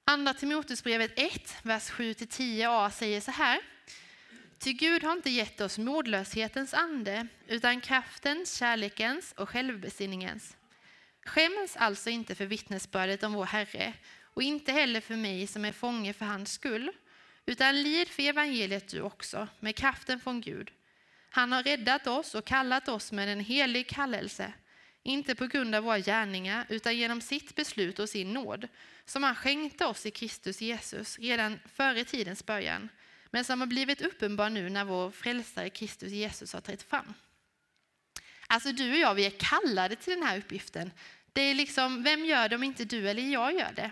Andra 0.06 0.34
Timoteusbrevet 0.34 1.12
1, 1.16 1.56
vers 1.64 1.92
7-10a 1.92 2.90
säger 2.90 3.22
så 3.22 3.32
här. 3.32 3.62
Ty 4.60 4.74
Gud 4.74 5.04
har 5.04 5.12
inte 5.12 5.30
gett 5.30 5.62
oss 5.62 5.78
modlöshetens 5.78 6.74
ande, 6.74 7.28
utan 7.48 7.82
kraftens, 7.82 8.58
kärlekens 8.58 9.34
och 9.38 9.50
självbesinningens. 9.50 10.58
Skäms 11.26 11.78
alltså 11.78 12.10
inte 12.10 12.36
för 12.36 12.46
vittnesbördet 12.46 13.24
om 13.24 13.34
vår 13.34 13.46
Herre 13.46 13.94
och 14.24 14.44
inte 14.44 14.72
heller 14.72 15.02
för 15.02 15.16
mig 15.16 15.48
som 15.48 15.66
är 15.66 15.72
fånge 15.72 16.14
för 16.14 16.26
hans 16.26 16.52
skull, 16.52 16.92
utan 17.46 17.84
lid 17.84 18.08
för 18.08 18.24
evangeliet 18.24 18.88
du 18.88 19.02
också, 19.02 19.48
med 19.60 19.76
kraften 19.76 20.20
från 20.20 20.42
Gud. 20.42 20.72
Han 21.34 21.52
har 21.52 21.64
räddat 21.64 22.08
oss 22.08 22.36
och 22.36 22.46
kallat 22.46 22.88
oss 22.88 23.12
med 23.12 23.30
en 23.30 23.40
helig 23.40 23.88
kallelse, 23.88 24.54
inte 25.04 25.36
på 25.36 25.48
grund 25.48 25.76
av 25.76 25.84
våra 25.84 26.00
gärningar, 26.00 26.66
utan 26.70 26.98
genom 26.98 27.22
sitt 27.22 27.56
beslut 27.56 28.00
och 28.00 28.10
sin 28.10 28.34
nåd, 28.34 28.68
som 29.06 29.24
han 29.24 29.36
skänkte 29.36 29.86
oss 29.86 30.06
i 30.06 30.12
Kristus 30.12 30.62
Jesus 30.62 31.20
redan 31.20 31.60
före 31.74 32.04
tidens 32.04 32.46
början, 32.46 32.90
men 33.30 33.44
som 33.44 33.60
har 33.60 33.68
blivit 33.68 34.02
uppenbar 34.02 34.50
nu 34.50 34.70
när 34.70 34.86
vår 34.86 35.12
frälsare 35.12 35.70
Kristus 35.70 36.12
Jesus 36.12 36.54
har 36.54 36.62
trätt 36.62 36.84
fram. 36.84 37.14
Alltså 38.48 38.72
du 38.72 38.92
och 38.92 38.98
jag, 38.98 39.16
vi 39.16 39.26
är 39.26 39.34
kallade 39.40 39.96
till 39.96 40.14
den 40.14 40.24
här 40.24 40.38
uppgiften. 40.38 40.92
Det 41.34 41.42
är 41.42 41.54
liksom, 41.54 42.04
vem 42.04 42.26
gör 42.26 42.50
det 42.50 42.56
om 42.56 42.64
inte 42.64 42.86
du 42.86 43.10
eller 43.10 43.24
jag 43.24 43.54
gör 43.54 43.72
det? 43.76 43.92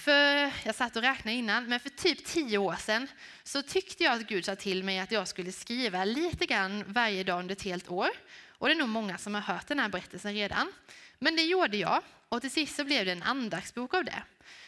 För, 0.00 0.52
jag 0.64 0.74
satt 0.74 0.96
och 0.96 1.02
räknade 1.02 1.36
innan, 1.36 1.66
men 1.66 1.80
för 1.80 1.88
typ 1.88 2.24
tio 2.24 2.58
år 2.58 2.76
sedan 2.76 3.08
så 3.42 3.62
tyckte 3.62 4.04
jag 4.04 4.12
att 4.12 4.26
Gud 4.26 4.44
sa 4.44 4.56
till 4.56 4.84
mig 4.84 4.98
att 4.98 5.12
jag 5.12 5.28
skulle 5.28 5.52
skriva 5.52 6.04
lite 6.04 6.46
grann 6.46 6.84
varje 6.86 7.24
dag 7.24 7.40
under 7.40 7.52
ett 7.52 7.62
helt 7.62 7.90
år. 7.90 8.08
Och 8.48 8.68
det 8.68 8.74
är 8.74 8.78
nog 8.78 8.88
många 8.88 9.18
som 9.18 9.34
har 9.34 9.40
hört 9.40 9.66
den 9.66 9.78
här 9.78 9.88
berättelsen 9.88 10.34
redan. 10.34 10.72
Men 11.18 11.36
det 11.36 11.42
gjorde 11.42 11.76
jag 11.76 12.02
och 12.28 12.40
till 12.40 12.50
sist 12.50 12.76
så 12.76 12.84
blev 12.84 13.04
det 13.04 13.12
en 13.12 13.22
andaktsbok 13.22 13.94
av 13.94 14.04
det. 14.04 14.22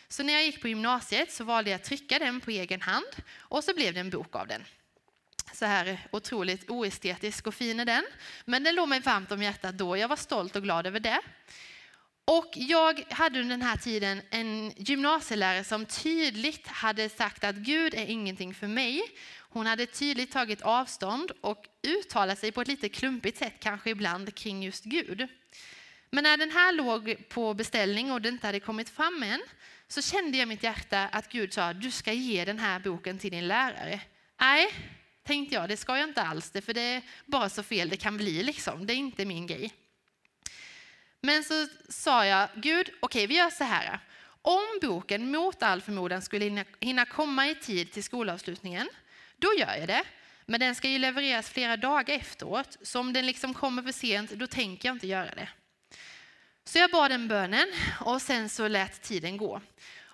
Så 0.09 0.23
när 0.23 0.33
jag 0.33 0.45
gick 0.45 0.61
på 0.63 0.69
gymnasiet 0.69 1.33
så 1.33 1.45
valde 1.45 1.71
jag 1.71 1.77
att 1.77 1.85
trycka 1.85 2.19
den 2.19 2.41
på 2.41 2.51
egen 2.51 2.81
hand 2.81 3.17
och 3.37 3.65
så 3.65 3.75
blev 3.75 3.95
det 3.95 4.01
en 4.01 4.11
bok 4.11 4.37
av 4.37 4.47
den. 4.47 4.65
Så 5.53 5.65
här 5.65 5.99
otroligt 6.11 6.71
oestetisk 6.71 7.47
och 7.47 7.55
fin 7.55 7.81
är 7.81 7.85
den. 7.85 8.05
Men 8.45 8.65
den 8.65 8.75
låg 8.75 8.89
mig 8.89 9.01
varmt 9.01 9.33
om 9.33 9.43
hjärtat 9.43 9.79
då. 9.79 9.97
Jag 9.97 10.09
var 10.09 10.17
stolt 10.17 10.57
och 10.57 10.63
glad 10.63 10.87
över 10.87 11.01
det. 11.01 11.21
Och 12.39 12.53
jag 12.55 13.05
hade 13.11 13.41
under 13.41 13.57
den 13.57 13.67
här 13.67 13.77
tiden 13.77 14.23
en 14.31 14.73
gymnasielärare 14.77 15.65
som 15.65 15.87
tydligt 15.87 16.67
hade 16.67 17.09
sagt 17.09 17.45
att 17.45 17.57
Gud 17.57 17.95
är 17.95 18.07
ingenting 18.07 18.55
för 18.55 18.67
mig. 18.67 19.03
Hon 19.39 19.67
hade 19.67 19.87
tydligt 19.87 20.33
tagit 20.33 20.63
avstånd 20.63 21.33
och 21.41 21.67
uttalat 21.83 22.39
sig 22.39 22.53
på 22.53 22.61
ett 22.61 22.69
lite 22.69 22.89
klumpigt 22.89 23.39
sätt 23.39 23.55
kanske 23.61 23.91
ibland 23.91 24.35
kring 24.35 24.63
just 24.63 24.85
Gud. 24.85 25.29
Men 26.11 26.25
när 26.25 26.37
den 26.37 26.51
här 26.51 26.73
låg 26.73 27.29
på 27.29 27.55
beställning 27.55 28.13
och 28.13 28.23
det 28.23 28.29
inte 28.29 28.47
hade 28.47 28.61
kommit 28.61 28.89
fram 28.89 29.23
än 29.23 29.43
så 29.89 30.03
kände 30.03 30.39
jag 30.39 30.47
i 30.47 30.49
mitt 30.49 30.63
hjärta 30.63 31.09
att 31.13 31.29
Gud 31.33 31.53
sa 31.53 31.73
du 31.73 31.91
ska 31.91 32.13
ge 32.13 32.45
den 32.45 32.59
här 32.59 32.81
boken 32.81 33.19
till 33.19 33.31
din 33.31 33.49
lärare. 33.49 34.01
Nej, 34.41 34.69
tänkte 35.27 35.55
jag, 35.55 35.69
det 35.69 35.77
ska 35.77 35.99
jag 35.99 36.09
inte 36.09 36.23
alls, 36.23 36.51
det, 36.51 36.61
för 36.61 36.75
det 36.75 36.81
är 36.81 37.03
bara 37.27 37.49
så 37.49 37.63
fel 37.63 37.89
det 37.89 37.97
kan 37.97 38.17
bli. 38.17 38.43
Liksom. 38.43 38.87
Det 38.87 38.93
är 38.93 38.97
inte 38.97 39.25
min 39.25 39.47
grej. 39.47 39.73
Men 41.23 41.45
så 41.45 41.67
sa 41.89 42.27
jag, 42.27 42.49
Gud, 42.55 42.89
okej 42.89 42.99
okay, 43.01 43.27
vi 43.27 43.37
gör 43.37 43.51
så 43.51 43.65
här. 43.65 43.99
Om 44.43 44.79
boken 44.83 45.31
mot 45.31 45.63
all 45.63 45.81
förmodan 45.81 46.23
skulle 46.23 46.65
hinna 46.81 47.05
komma 47.05 47.49
i 47.49 47.55
tid 47.55 47.93
till 47.93 48.05
skolavslutningen, 48.05 48.89
då 49.37 49.49
gör 49.59 49.77
jag 49.77 49.89
det. 49.89 50.05
Men 50.47 50.61
den 50.61 50.75
ska 50.75 50.89
ju 50.89 50.99
levereras 50.99 51.51
flera 51.51 51.77
dagar 51.77 52.15
efteråt, 52.15 52.77
så 52.83 53.01
om 53.01 53.13
den 53.13 53.27
liksom 53.27 53.55
kommer 53.55 53.83
för 53.83 53.93
sent, 53.93 54.31
då 54.31 54.47
tänker 54.47 54.89
jag 54.89 54.95
inte 54.95 55.07
göra 55.07 55.35
det. 55.35 55.49
Så 56.65 56.79
jag 56.79 56.91
bad 56.91 57.11
den 57.11 57.29
bönen 57.29 57.67
och 58.01 58.23
sen 58.23 58.49
så 58.49 58.69
lät 58.69 59.03
tiden 59.03 59.37
gå. 59.37 59.61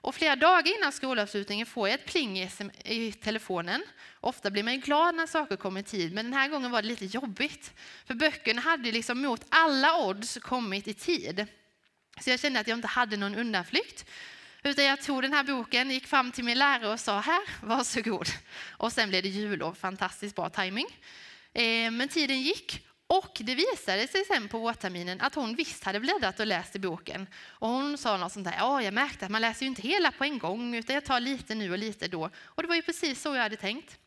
Och 0.00 0.14
flera 0.14 0.36
dagar 0.36 0.78
innan 0.78 0.92
skolavslutningen 0.92 1.66
får 1.66 1.88
jag 1.88 2.00
ett 2.00 2.06
pling 2.06 2.38
i 2.84 3.12
telefonen. 3.12 3.82
Ofta 4.20 4.50
blir 4.50 4.62
man 4.62 4.74
ju 4.74 4.80
glad 4.80 5.14
när 5.14 5.26
saker 5.26 5.56
kommer 5.56 5.80
i 5.80 5.82
tid, 5.82 6.12
men 6.12 6.24
den 6.24 6.34
här 6.34 6.48
gången 6.48 6.70
var 6.70 6.82
det 6.82 6.88
lite 6.88 7.04
jobbigt. 7.04 7.74
För 8.06 8.14
böckerna 8.14 8.60
hade 8.60 8.92
liksom 8.92 9.20
mot 9.20 9.44
alla 9.48 10.06
odds 10.06 10.38
kommit 10.42 10.88
i 10.88 10.94
tid. 10.94 11.46
Så 12.20 12.30
jag 12.30 12.40
kände 12.40 12.60
att 12.60 12.68
jag 12.68 12.78
inte 12.78 12.88
hade 12.88 13.16
någon 13.16 13.34
undanflykt. 13.34 14.04
Utan 14.62 14.84
jag 14.84 15.02
tog 15.02 15.22
den 15.22 15.32
här 15.32 15.44
boken, 15.44 15.90
gick 15.90 16.06
fram 16.06 16.32
till 16.32 16.44
min 16.44 16.58
lärare 16.58 16.92
och 16.92 17.00
sa 17.00 17.20
här, 17.20 17.40
varsågod. 17.62 18.28
Och 18.70 18.92
sen 18.92 19.08
blev 19.08 19.22
det 19.22 19.28
jullov, 19.28 19.74
fantastiskt 19.74 20.36
bra 20.36 20.48
timing. 20.48 20.86
Eh, 21.52 21.90
men 21.90 22.08
tiden 22.08 22.42
gick 22.42 22.87
och 23.10 23.38
det 23.40 23.54
visade 23.54 24.08
sig 24.08 24.24
sen 24.24 24.48
på 24.48 24.58
vårterminen 24.58 25.20
att 25.20 25.34
hon 25.34 25.54
visst 25.54 25.84
hade 25.84 26.00
bläddrat 26.00 26.40
och 26.40 26.46
läst 26.46 26.76
i 26.76 26.78
boken. 26.78 27.26
Och 27.36 27.68
hon 27.68 27.98
sa 27.98 28.16
något 28.16 28.32
sånt 28.32 28.44
där, 28.44 28.54
ja 28.58 28.82
jag 28.82 28.94
märkte 28.94 29.24
att 29.24 29.30
man 29.30 29.40
läser 29.40 29.62
ju 29.62 29.68
inte 29.68 29.82
hela 29.82 30.12
på 30.12 30.24
en 30.24 30.38
gång 30.38 30.74
utan 30.74 30.94
jag 30.94 31.04
tar 31.04 31.20
lite 31.20 31.54
nu 31.54 31.72
och 31.72 31.78
lite 31.78 32.08
då. 32.08 32.30
Och 32.42 32.62
det 32.62 32.68
var 32.68 32.74
ju 32.74 32.82
precis 32.82 33.22
så 33.22 33.34
jag 33.34 33.42
hade 33.42 33.56
tänkt. 33.56 33.98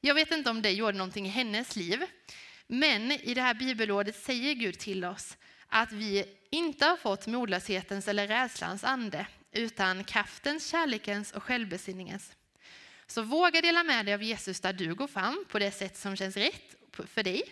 Jag 0.00 0.14
vet 0.14 0.30
inte 0.30 0.50
om 0.50 0.62
det 0.62 0.70
gjorde 0.70 0.98
någonting 0.98 1.26
i 1.26 1.28
hennes 1.28 1.76
liv. 1.76 2.04
Men 2.66 3.12
i 3.12 3.34
det 3.34 3.42
här 3.42 3.54
bibelordet 3.54 4.16
säger 4.16 4.54
Gud 4.54 4.78
till 4.78 5.04
oss 5.04 5.36
att 5.68 5.92
vi 5.92 6.24
inte 6.50 6.86
har 6.86 6.96
fått 6.96 7.26
modlöshetens 7.26 8.08
eller 8.08 8.28
rädslans 8.28 8.84
ande 8.84 9.26
utan 9.52 10.04
kraftens, 10.04 10.70
kärlekens 10.70 11.32
och 11.32 11.42
självbesinningens. 11.42 12.32
Så 13.06 13.22
våga 13.22 13.60
dela 13.60 13.82
med 13.82 14.06
dig 14.06 14.14
av 14.14 14.22
Jesus 14.22 14.60
där 14.60 14.72
du 14.72 14.94
går 14.94 15.06
fram 15.06 15.44
på 15.48 15.58
det 15.58 15.70
sätt 15.70 15.96
som 15.96 16.16
känns 16.16 16.36
rätt 16.36 16.76
för 16.96 17.22
dig. 17.22 17.42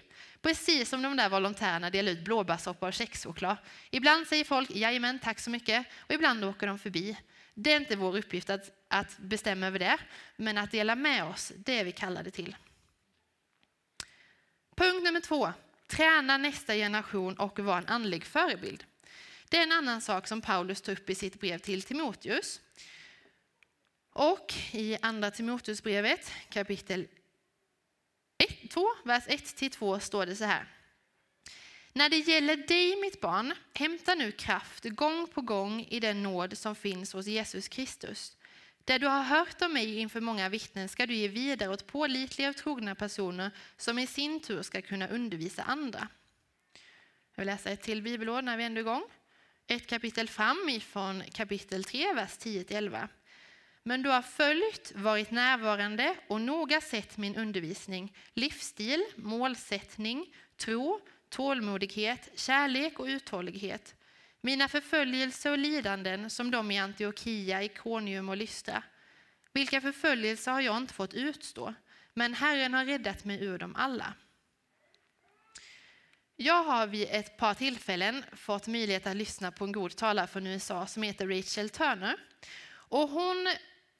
Precis 0.42 0.88
som 0.88 1.02
de 1.02 1.16
där 1.16 1.28
volontärerna 1.28 1.90
delar 1.90 2.12
ut 2.12 2.24
blåbärssoppa 2.24 2.86
och 2.86 2.94
kexchoklad. 2.94 3.56
Ibland 3.90 4.26
säger 4.26 4.44
folk 4.44 4.70
jajamän, 4.70 5.18
tack 5.18 5.40
så 5.40 5.50
mycket 5.50 5.86
och 5.98 6.14
ibland 6.14 6.44
åker 6.44 6.66
de 6.66 6.78
förbi. 6.78 7.16
Det 7.54 7.72
är 7.72 7.76
inte 7.76 7.96
vår 7.96 8.16
uppgift 8.16 8.50
att, 8.50 8.70
att 8.88 9.18
bestämma 9.18 9.66
över 9.66 9.78
det, 9.78 9.98
men 10.36 10.58
att 10.58 10.70
dela 10.70 10.94
med 10.94 11.24
oss, 11.24 11.52
det 11.56 11.78
är 11.78 11.84
vi 11.84 11.92
kallade 11.92 12.30
till. 12.30 12.56
Punkt 14.76 15.04
nummer 15.04 15.20
två. 15.20 15.52
Träna 15.86 16.36
nästa 16.36 16.74
generation 16.74 17.34
och 17.34 17.58
var 17.58 17.78
en 17.78 17.86
andlig 17.86 18.24
förebild. 18.24 18.84
Det 19.48 19.56
är 19.56 19.62
en 19.62 19.72
annan 19.72 20.00
sak 20.00 20.28
som 20.28 20.40
Paulus 20.40 20.80
tar 20.80 20.92
upp 20.92 21.10
i 21.10 21.14
sitt 21.14 21.40
brev 21.40 21.58
till 21.58 21.82
Timoteus. 21.82 22.60
Och 24.12 24.54
i 24.72 24.96
andra 25.02 25.30
Timoteusbrevet 25.30 26.32
kapitel 26.48 27.06
2, 28.70 28.88
vers 29.04 29.26
1-2 29.26 29.98
står 29.98 30.26
det 30.26 30.36
så 30.36 30.44
här. 30.44 30.66
När 31.92 32.08
det 32.08 32.16
gäller 32.16 32.56
dig, 32.56 32.96
mitt 32.96 33.20
barn, 33.20 33.54
hämta 33.74 34.14
nu 34.14 34.32
kraft 34.32 34.84
gång 34.84 35.26
på 35.26 35.40
gång 35.40 35.86
i 35.88 36.00
den 36.00 36.22
nåd 36.22 36.58
som 36.58 36.74
finns 36.74 37.12
hos 37.12 37.26
Jesus 37.26 37.68
Kristus. 37.68 38.36
Det 38.84 38.98
du 38.98 39.06
har 39.06 39.22
hört 39.22 39.62
om 39.62 39.72
mig 39.72 39.98
inför 39.98 40.20
många 40.20 40.48
vittnen 40.48 40.88
ska 40.88 41.06
du 41.06 41.14
ge 41.14 41.28
vidare 41.28 41.70
åt 41.70 41.86
pålitliga 41.86 42.50
och 42.50 42.56
trogna 42.56 42.94
personer 42.94 43.50
som 43.76 43.98
i 43.98 44.06
sin 44.06 44.40
tur 44.40 44.62
ska 44.62 44.82
kunna 44.82 45.08
undervisa 45.08 45.62
andra. 45.62 46.08
Jag 47.34 47.42
vill 47.42 47.46
läsa 47.46 47.70
ett 47.70 47.82
till 47.82 48.02
bibelord 48.02 48.44
när 48.44 48.56
vi 48.56 48.64
ändå 48.64 48.78
är 48.78 48.82
igång. 48.82 49.04
Ett 49.66 49.86
kapitel 49.86 50.28
fram 50.28 50.68
ifrån 50.68 51.22
kapitel 51.32 51.84
3, 51.84 52.14
vers 52.14 52.38
10-11. 52.38 53.08
Men 53.82 54.02
du 54.02 54.08
har 54.08 54.22
följt, 54.22 54.92
varit 54.94 55.30
närvarande 55.30 56.16
och 56.28 56.40
noga 56.40 56.80
sett 56.80 57.16
min 57.16 57.36
undervisning, 57.36 58.16
livsstil, 58.34 59.04
målsättning, 59.16 60.34
tro, 60.56 61.00
tålmodighet, 61.28 62.30
kärlek 62.34 62.98
och 62.98 63.06
uthållighet. 63.06 63.94
Mina 64.40 64.68
förföljelser 64.68 65.50
och 65.50 65.58
lidanden 65.58 66.30
som 66.30 66.50
de 66.50 66.70
i 66.70 66.78
Antiochia, 66.78 67.62
Ikonium 67.62 68.28
och 68.28 68.36
Lystra. 68.36 68.82
Vilka 69.52 69.80
förföljelser 69.80 70.52
har 70.52 70.60
jag 70.60 70.76
inte 70.76 70.94
fått 70.94 71.14
utstå, 71.14 71.74
men 72.14 72.34
Herren 72.34 72.74
har 72.74 72.84
räddat 72.84 73.24
mig 73.24 73.44
ur 73.44 73.58
dem 73.58 73.76
alla. 73.76 74.14
Jag 76.36 76.64
har 76.64 76.86
vid 76.86 77.08
ett 77.10 77.36
par 77.36 77.54
tillfällen 77.54 78.24
fått 78.32 78.66
möjlighet 78.66 79.06
att 79.06 79.16
lyssna 79.16 79.52
på 79.52 79.64
en 79.64 79.72
god 79.72 79.96
talare 79.96 80.26
från 80.26 80.46
USA 80.46 80.86
som 80.86 81.02
heter 81.02 81.26
Rachel 81.26 81.70
Turner. 81.70 82.16
Och 82.72 83.08
hon 83.08 83.48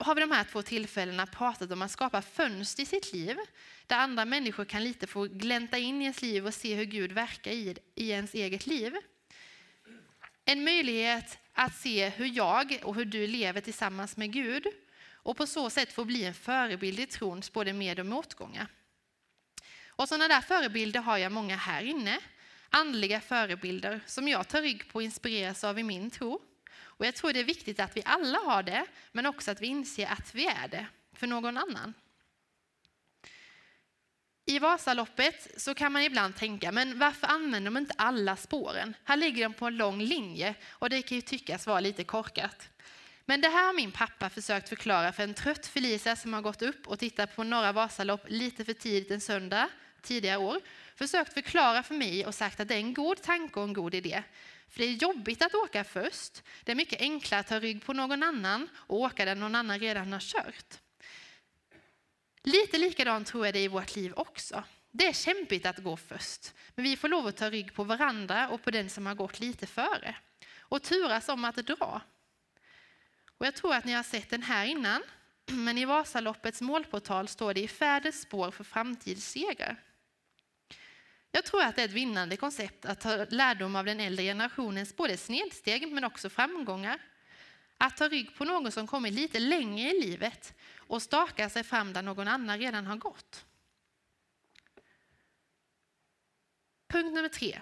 har 0.03 0.15
vi 0.15 0.21
de 0.21 0.31
här 0.31 0.43
två 0.43 0.61
tillfällena 0.61 1.25
pratat 1.25 1.71
om 1.71 1.81
att 1.81 1.91
skapa 1.91 2.21
fönster 2.21 2.83
i 2.83 2.85
sitt 2.85 3.13
liv 3.13 3.37
där 3.87 3.97
andra 3.97 4.25
människor 4.25 4.65
kan 4.65 4.83
lite 4.83 5.07
få 5.07 5.23
glänta 5.23 5.77
in 5.77 6.01
i 6.01 6.03
ens 6.03 6.21
liv 6.21 6.47
och 6.47 6.53
se 6.53 6.75
hur 6.75 6.85
Gud 6.85 7.11
verkar 7.11 7.51
i, 7.51 7.77
i 7.95 8.09
ens 8.09 8.33
eget 8.33 8.67
liv. 8.67 8.95
En 10.45 10.63
möjlighet 10.63 11.37
att 11.53 11.75
se 11.75 12.09
hur 12.09 12.25
jag 12.25 12.79
och 12.83 12.95
hur 12.95 13.05
du 13.05 13.27
lever 13.27 13.61
tillsammans 13.61 14.17
med 14.17 14.33
Gud 14.33 14.67
och 15.23 15.37
på 15.37 15.47
så 15.47 15.69
sätt 15.69 15.93
få 15.93 16.05
bli 16.05 16.25
en 16.25 16.33
förebild 16.33 16.99
i 16.99 17.05
trons 17.05 17.53
både 17.53 17.73
med 17.73 17.99
och 17.99 18.05
motgångar. 18.05 18.67
Och 19.87 20.07
sådana 20.07 20.27
där 20.27 20.41
förebilder 20.41 20.99
har 20.99 21.17
jag 21.17 21.31
många 21.31 21.55
här 21.55 21.83
inne. 21.83 22.19
Andliga 22.69 23.21
förebilder 23.21 23.99
som 24.05 24.27
jag 24.27 24.47
tar 24.47 24.61
rygg 24.61 24.91
på 24.91 24.95
och 24.95 25.03
inspireras 25.03 25.63
av 25.63 25.79
i 25.79 25.83
min 25.83 26.11
tro. 26.11 26.41
Och 27.01 27.07
jag 27.07 27.15
tror 27.15 27.33
det 27.33 27.39
är 27.39 27.43
viktigt 27.43 27.79
att 27.79 27.97
vi 27.97 28.01
alla 28.05 28.37
har 28.37 28.63
det, 28.63 28.85
men 29.11 29.25
också 29.25 29.51
att 29.51 29.61
vi 29.61 29.67
inser 29.67 30.07
att 30.07 30.35
vi 30.35 30.47
är 30.47 30.67
det 30.67 30.85
för 31.13 31.27
någon 31.27 31.57
annan. 31.57 31.93
I 34.45 34.59
Vasaloppet 34.59 35.61
så 35.61 35.73
kan 35.73 35.91
man 35.91 36.01
ibland 36.01 36.35
tänka, 36.35 36.71
men 36.71 36.99
varför 36.99 37.27
använder 37.27 37.71
de 37.71 37.77
inte 37.77 37.93
alla 37.97 38.35
spåren? 38.35 38.95
Här 39.03 39.17
ligger 39.17 39.43
de 39.43 39.53
på 39.53 39.65
en 39.65 39.77
lång 39.77 40.01
linje 40.01 40.55
och 40.69 40.89
det 40.89 41.01
kan 41.01 41.15
ju 41.15 41.21
tyckas 41.21 41.67
vara 41.67 41.79
lite 41.79 42.03
korkat. 42.03 42.69
Men 43.25 43.41
det 43.41 43.49
här 43.49 43.65
har 43.65 43.73
min 43.73 43.91
pappa 43.91 44.29
försökt 44.29 44.69
förklara 44.69 45.11
för 45.11 45.23
en 45.23 45.33
trött 45.33 45.67
Felicia 45.67 46.15
som 46.15 46.33
har 46.33 46.41
gått 46.41 46.61
upp 46.61 46.87
och 46.87 46.99
tittat 46.99 47.35
på 47.35 47.43
några 47.43 47.71
Vasalopp 47.71 48.25
lite 48.27 48.65
för 48.65 48.73
tidigt 48.73 49.11
en 49.11 49.21
söndag 49.21 49.69
tidigare 50.01 50.37
år. 50.37 50.59
Försökt 50.95 51.33
förklara 51.33 51.83
för 51.83 51.95
mig 51.95 52.25
och 52.25 52.35
sagt 52.35 52.59
att 52.59 52.67
det 52.67 52.75
är 52.75 52.79
en 52.79 52.93
god 52.93 53.21
tanke 53.21 53.59
och 53.59 53.65
en 53.65 53.73
god 53.73 53.95
idé. 53.95 54.23
För 54.71 54.79
det 54.79 54.85
är 54.85 54.93
jobbigt 54.93 55.41
att 55.41 55.55
åka 55.55 55.83
först. 55.83 56.43
Det 56.63 56.71
är 56.71 56.75
mycket 56.75 57.01
enklare 57.01 57.39
att 57.39 57.47
ta 57.47 57.59
rygg 57.59 57.85
på 57.85 57.93
någon 57.93 58.23
annan 58.23 58.69
och 58.75 58.99
åka 58.99 59.25
där 59.25 59.35
någon 59.35 59.55
annan 59.55 59.79
redan 59.79 60.13
har 60.13 60.19
kört. 60.19 60.79
Lite 62.43 62.77
likadant 62.77 63.27
tror 63.27 63.45
jag 63.45 63.53
det 63.55 63.59
är 63.59 63.63
i 63.63 63.67
vårt 63.67 63.95
liv 63.95 64.13
också. 64.15 64.63
Det 64.91 65.07
är 65.07 65.13
kämpigt 65.13 65.65
att 65.65 65.77
gå 65.77 65.97
först, 65.97 66.53
men 66.75 66.83
vi 66.83 66.97
får 66.97 67.07
lov 67.07 67.27
att 67.27 67.37
ta 67.37 67.49
rygg 67.49 67.73
på 67.73 67.83
varandra 67.83 68.49
och 68.49 68.63
på 68.63 68.71
den 68.71 68.89
som 68.89 69.05
har 69.05 69.15
gått 69.15 69.39
lite 69.39 69.67
före 69.67 70.15
och 70.59 70.83
turas 70.83 71.29
om 71.29 71.45
att 71.45 71.55
dra. 71.55 72.01
Och 73.37 73.45
jag 73.45 73.55
tror 73.55 73.73
att 73.73 73.85
ni 73.85 73.93
har 73.93 74.03
sett 74.03 74.29
den 74.29 74.43
här 74.43 74.65
innan, 74.65 75.03
men 75.45 75.77
i 75.77 75.85
Vasaloppets 75.85 76.61
målportal 76.61 77.27
står 77.27 77.53
det 77.53 77.61
i 77.61 77.67
färdens 77.67 78.21
spår 78.21 78.51
för 78.51 78.63
framtidssegrar. 78.63 79.83
Jag 81.31 81.45
tror 81.45 81.61
att 81.61 81.75
det 81.75 81.81
är 81.81 81.85
ett 81.85 81.91
vinnande 81.91 82.37
koncept 82.37 82.85
att 82.85 82.99
ta 82.99 83.25
lärdom 83.29 83.75
av 83.75 83.85
den 83.85 83.99
äldre 83.99 84.25
generationens 84.25 84.95
både 84.95 85.17
snedsteg 85.17 85.91
men 85.91 86.03
också 86.03 86.29
framgångar. 86.29 86.99
Att 87.77 87.97
ta 87.97 88.07
rygg 88.07 88.35
på 88.35 88.45
någon 88.45 88.71
som 88.71 88.87
kommit 88.87 89.13
lite 89.13 89.39
längre 89.39 89.89
i 89.89 90.01
livet 90.01 90.53
och 90.77 91.01
staka 91.01 91.49
sig 91.49 91.63
fram 91.63 91.93
där 91.93 92.01
någon 92.01 92.27
annan 92.27 92.57
redan 92.57 92.85
har 92.85 92.95
gått. 92.95 93.45
Punkt 96.87 97.13
nummer 97.13 97.29
tre. 97.29 97.61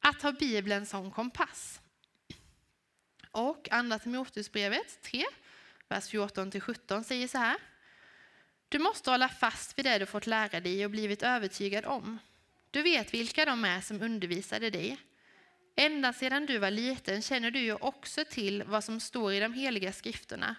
Att 0.00 0.22
ha 0.22 0.32
Bibeln 0.32 0.86
som 0.86 1.10
kompass. 1.10 1.80
Och 3.30 3.68
Andra 3.70 3.98
Timoteusbrevet 3.98 5.02
3, 5.02 5.24
vers 5.88 6.12
14-17 6.12 7.02
säger 7.02 7.28
så 7.28 7.38
här. 7.38 7.56
Du 8.68 8.78
måste 8.78 9.10
hålla 9.10 9.28
fast 9.28 9.78
vid 9.78 9.84
det 9.84 9.98
du 9.98 10.06
fått 10.06 10.26
lära 10.26 10.60
dig 10.60 10.84
och 10.84 10.90
blivit 10.90 11.22
övertygad 11.22 11.84
om. 11.84 12.18
Du 12.70 12.82
vet 12.82 13.14
vilka 13.14 13.44
de 13.44 13.64
är 13.64 13.80
som 13.80 14.02
undervisade 14.02 14.70
dig. 14.70 14.96
Ända 15.76 16.12
sedan 16.12 16.46
du 16.46 16.58
var 16.58 16.70
liten 16.70 17.22
känner 17.22 17.50
du 17.50 17.60
ju 17.60 17.74
också 17.74 18.24
till 18.24 18.62
vad 18.62 18.84
som 18.84 19.00
står 19.00 19.32
i 19.32 19.40
de 19.40 19.54
heliga 19.54 19.92
skrifterna. 19.92 20.56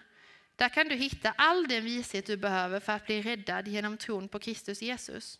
Där 0.56 0.68
kan 0.68 0.88
du 0.88 0.94
hitta 0.94 1.34
all 1.36 1.68
den 1.68 1.84
vishet 1.84 2.26
du 2.26 2.36
behöver 2.36 2.80
för 2.80 2.92
att 2.92 3.06
bli 3.06 3.22
räddad 3.22 3.68
genom 3.68 3.96
tron 3.96 4.28
på 4.28 4.38
Kristus 4.38 4.82
Jesus. 4.82 5.38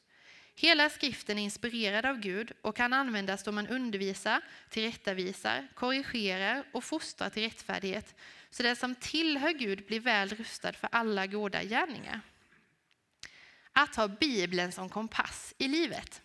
Hela 0.54 0.90
skriften 0.90 1.38
är 1.38 1.42
inspirerad 1.42 2.06
av 2.06 2.18
Gud 2.18 2.52
och 2.60 2.76
kan 2.76 2.92
användas 2.92 3.42
då 3.42 3.52
man 3.52 3.68
undervisar, 3.68 4.40
tillrättavisar, 4.70 5.68
korrigerar 5.74 6.64
och 6.72 6.84
fostrar 6.84 7.30
till 7.30 7.42
rättfärdighet, 7.42 8.14
så 8.50 8.62
den 8.62 8.76
som 8.76 8.94
tillhör 8.94 9.52
Gud 9.52 9.86
blir 9.86 10.00
väl 10.00 10.28
rustad 10.28 10.72
för 10.72 10.88
alla 10.92 11.26
goda 11.26 11.64
gärningar. 11.64 12.20
Att 13.72 13.96
ha 13.96 14.08
Bibeln 14.08 14.72
som 14.72 14.88
kompass 14.88 15.54
i 15.58 15.68
livet. 15.68 16.22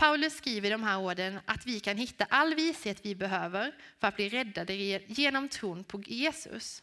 Paulus 0.00 0.36
skriver 0.36 0.68
i 0.68 0.72
de 0.72 0.82
här 0.82 0.98
orden 0.98 1.40
att 1.44 1.66
vi 1.66 1.80
kan 1.80 1.96
hitta 1.96 2.24
all 2.24 2.54
vishet 2.54 3.00
vi 3.02 3.14
behöver 3.14 3.74
för 3.98 4.08
att 4.08 4.16
bli 4.16 4.28
räddade 4.28 4.74
genom 5.06 5.48
tron 5.48 5.84
på 5.84 6.00
Jesus. 6.06 6.82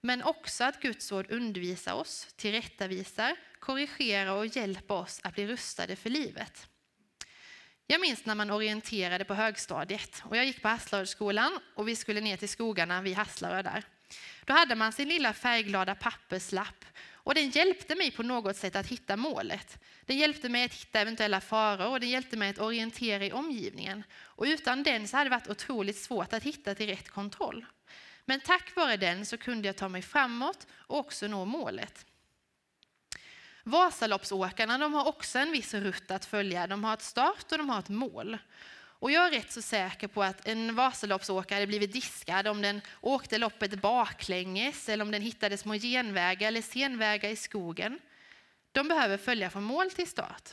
Men 0.00 0.22
också 0.22 0.64
att 0.64 0.80
Guds 0.80 1.12
ord 1.12 1.26
undervisar 1.30 1.94
oss, 1.94 2.34
tillrättavisar, 2.36 3.36
korrigerar 3.58 4.32
och 4.32 4.46
hjälper 4.46 4.94
oss 4.94 5.20
att 5.22 5.34
bli 5.34 5.46
rustade 5.46 5.96
för 5.96 6.10
livet. 6.10 6.68
Jag 7.86 8.00
minns 8.00 8.24
när 8.24 8.34
man 8.34 8.50
orienterade 8.50 9.24
på 9.24 9.34
högstadiet 9.34 10.22
och 10.24 10.36
jag 10.36 10.44
gick 10.44 10.62
på 10.62 10.68
Hasslarödsskolan 10.68 11.60
och 11.74 11.88
vi 11.88 11.96
skulle 11.96 12.20
ner 12.20 12.36
till 12.36 12.48
skogarna 12.48 13.02
vid 13.02 13.16
Hasslarö 13.16 13.62
där. 13.62 13.84
Då 14.44 14.52
hade 14.52 14.74
man 14.74 14.92
sin 14.92 15.08
lilla 15.08 15.32
färgglada 15.32 15.94
papperslapp 15.94 16.84
och 17.12 17.34
den 17.34 17.50
hjälpte 17.50 17.94
mig 17.94 18.10
på 18.10 18.22
något 18.22 18.56
sätt 18.56 18.76
att 18.76 18.86
hitta 18.86 19.16
målet. 19.16 19.78
Den 20.06 20.16
hjälpte 20.16 20.48
mig 20.48 20.64
att 20.64 20.74
hitta 20.74 21.00
eventuella 21.00 21.40
faror 21.40 21.90
och 21.90 22.00
den 22.00 22.08
hjälpte 22.08 22.36
mig 22.36 22.50
att 22.50 22.58
orientera 22.58 23.24
i 23.24 23.32
omgivningen. 23.32 24.02
Och 24.14 24.44
utan 24.44 24.82
den 24.82 25.08
så 25.08 25.16
hade 25.16 25.30
det 25.30 25.36
varit 25.36 25.48
otroligt 25.48 25.98
svårt 25.98 26.32
att 26.32 26.42
hitta 26.42 26.74
till 26.74 26.86
rätt 26.86 27.08
kontroll. 27.08 27.66
Men 28.24 28.40
tack 28.40 28.76
vare 28.76 28.96
den 28.96 29.26
så 29.26 29.38
kunde 29.38 29.68
jag 29.68 29.76
ta 29.76 29.88
mig 29.88 30.02
framåt 30.02 30.66
och 30.72 30.98
också 30.98 31.26
nå 31.26 31.44
målet. 31.44 32.06
Vasaloppsåkarna 33.62 34.78
de 34.78 34.94
har 34.94 35.08
också 35.08 35.38
en 35.38 35.52
viss 35.52 35.74
rutt 35.74 36.10
att 36.10 36.24
följa. 36.24 36.66
De 36.66 36.84
har 36.84 36.94
ett 36.94 37.02
start 37.02 37.52
och 37.52 37.58
de 37.58 37.68
har 37.68 37.78
ett 37.78 37.88
mål. 37.88 38.38
Och 39.04 39.10
jag 39.10 39.26
är 39.26 39.30
rätt 39.30 39.52
så 39.52 39.62
säker 39.62 40.08
på 40.08 40.22
att 40.22 40.48
en 40.48 40.74
Vasaloppsåkare 40.74 41.56
hade 41.56 41.66
blivit 41.66 41.92
diskad 41.92 42.46
om 42.46 42.62
den 42.62 42.80
åkte 43.00 43.38
loppet 43.38 43.80
baklänges 43.80 44.88
eller 44.88 45.04
om 45.04 45.10
den 45.10 45.22
hittade 45.22 45.56
små 45.56 45.74
genvägar 45.74 46.48
eller 46.48 46.62
senvägar 46.62 47.30
i 47.30 47.36
skogen. 47.36 48.00
De 48.72 48.88
behöver 48.88 49.16
följa 49.16 49.50
från 49.50 49.62
mål 49.62 49.90
till 49.90 50.06
start. 50.06 50.50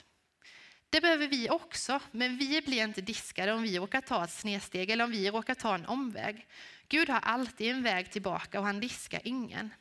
Det 0.89 1.01
behöver 1.01 1.27
vi 1.27 1.49
också, 1.49 1.99
men 2.11 2.37
vi 2.37 2.61
blir 2.61 2.83
inte 2.83 3.01
diskade 3.01 3.53
om 3.53 3.63
vi 3.63 3.79
råkar 3.79 4.01
ta 4.01 4.23
ett 4.23 4.31
snedsteg 4.31 4.89
eller 4.89 5.03
om 5.03 5.11
vi 5.11 5.29
råkar 5.29 5.55
ta 5.55 5.75
en 5.75 5.85
omväg. 5.85 6.47
Gud 6.87 7.09
har 7.09 7.19
alltid 7.19 7.71
en 7.71 7.83
väg 7.83 8.11
tillbaka 8.11 8.59
och 8.59 8.65
han 8.65 8.79
diskar 8.79 9.21
ingen. 9.23 9.73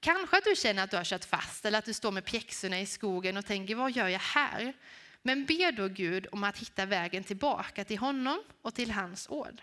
Kanske 0.00 0.36
att 0.36 0.44
du 0.44 0.56
känner 0.56 0.84
att 0.84 0.90
du 0.90 0.96
har 0.96 1.04
kört 1.04 1.24
fast 1.24 1.64
eller 1.64 1.78
att 1.78 1.84
du 1.84 1.92
står 1.92 2.10
med 2.10 2.24
pjäxorna 2.24 2.80
i 2.80 2.86
skogen 2.86 3.36
och 3.36 3.46
tänker 3.46 3.74
vad 3.74 3.92
gör 3.92 4.08
jag 4.08 4.20
här? 4.20 4.74
Men 5.22 5.46
be 5.46 5.70
då 5.70 5.88
Gud 5.88 6.26
om 6.32 6.44
att 6.44 6.58
hitta 6.58 6.86
vägen 6.86 7.24
tillbaka 7.24 7.84
till 7.84 7.98
honom 7.98 8.42
och 8.62 8.74
till 8.74 8.90
hans 8.90 9.28
ord. 9.28 9.62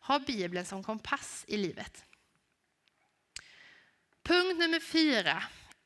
Ha 0.00 0.18
Bibeln 0.18 0.66
som 0.66 0.84
kompass 0.84 1.44
i 1.48 1.56
livet. 1.56 2.04
Punkt 4.22 4.58
nummer 4.58 4.80
fyra 4.80 5.42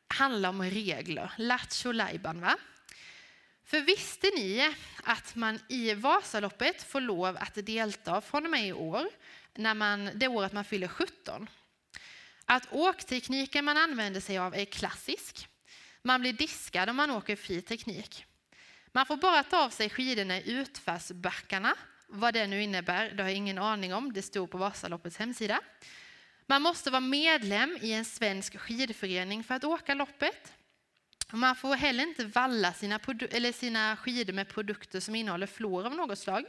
handlar 0.09 0.49
om 0.49 0.63
regler, 0.63 1.33
lattjo 1.37 1.93
lajban. 1.93 2.41
Va? 2.41 2.57
För 3.65 3.81
visste 3.81 4.27
ni 4.37 4.75
att 5.05 5.35
man 5.35 5.61
i 5.69 5.95
Vasaloppet 5.95 6.83
får 6.83 7.01
lov 7.01 7.37
att 7.37 7.67
delta 7.67 8.21
från 8.21 8.45
och 8.45 8.51
med 8.51 8.67
i 8.67 8.73
år, 8.73 9.09
när 9.55 9.75
man, 9.75 10.11
det 10.15 10.29
året 10.29 10.53
man 10.53 10.65
fyller 10.65 10.89
17? 10.89 11.49
Att 12.45 12.73
åktekniken 12.73 13.65
man 13.65 13.77
använder 13.77 14.21
sig 14.21 14.39
av 14.39 14.55
är 14.55 14.65
klassisk. 14.65 15.49
Man 16.03 16.21
blir 16.21 16.33
diskad 16.33 16.89
om 16.91 16.97
man 16.97 17.11
åker 17.11 17.37
fri 17.37 17.63
teknik. 17.63 18.27
Man 18.93 19.07
får 19.07 19.17
bara 19.17 19.43
ta 19.43 19.65
av 19.65 19.71
sig 19.71 19.91
skidorna 19.91 20.39
i 20.39 20.51
utförsbackarna. 20.51 21.75
Vad 22.07 22.35
det 22.35 22.47
nu 22.47 22.63
innebär, 22.63 23.11
det 23.11 23.23
har 23.23 23.31
jag 23.31 23.37
ingen 23.37 23.59
aning 23.59 23.95
om. 23.95 24.13
Det 24.13 24.23
stod 24.23 24.51
på 24.51 24.59
Vasaloppets 24.59 25.17
hemsida. 25.17 25.61
Man 26.47 26.63
måste 26.63 26.91
vara 26.91 27.01
medlem 27.01 27.79
i 27.81 27.93
en 27.93 28.05
svensk 28.05 28.59
skidförening 28.59 29.45
för 29.45 29.55
att 29.55 29.65
åka 29.65 29.95
loppet. 29.95 30.53
Man 31.33 31.57
får 31.57 31.75
heller 31.75 32.03
inte 32.03 32.25
valla 32.25 32.73
sina, 32.73 33.01
eller 33.31 33.53
sina 33.53 33.97
skidor 33.97 34.33
med 34.33 34.49
produkter 34.49 35.01
som 35.01 35.15
innehåller 35.15 35.47
fluor 35.47 35.87
av 35.87 35.95
något 35.95 36.19
slag. 36.19 36.45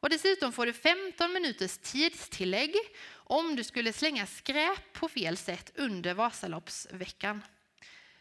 Och 0.00 0.10
dessutom 0.10 0.52
får 0.52 0.66
du 0.66 0.72
15 0.72 1.32
minuters 1.32 1.78
tidstillägg 1.78 2.74
om 3.12 3.56
du 3.56 3.64
skulle 3.64 3.92
slänga 3.92 4.26
skräp 4.26 4.92
på 4.92 5.08
fel 5.08 5.36
sätt 5.36 5.72
under 5.74 6.14
Vasaloppsveckan. 6.14 7.42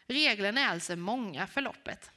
Reglerna 0.07 0.61
är 0.61 0.67
alltså 0.67 0.95
många 0.95 1.47
för 1.47 1.61
loppet. 1.61 2.11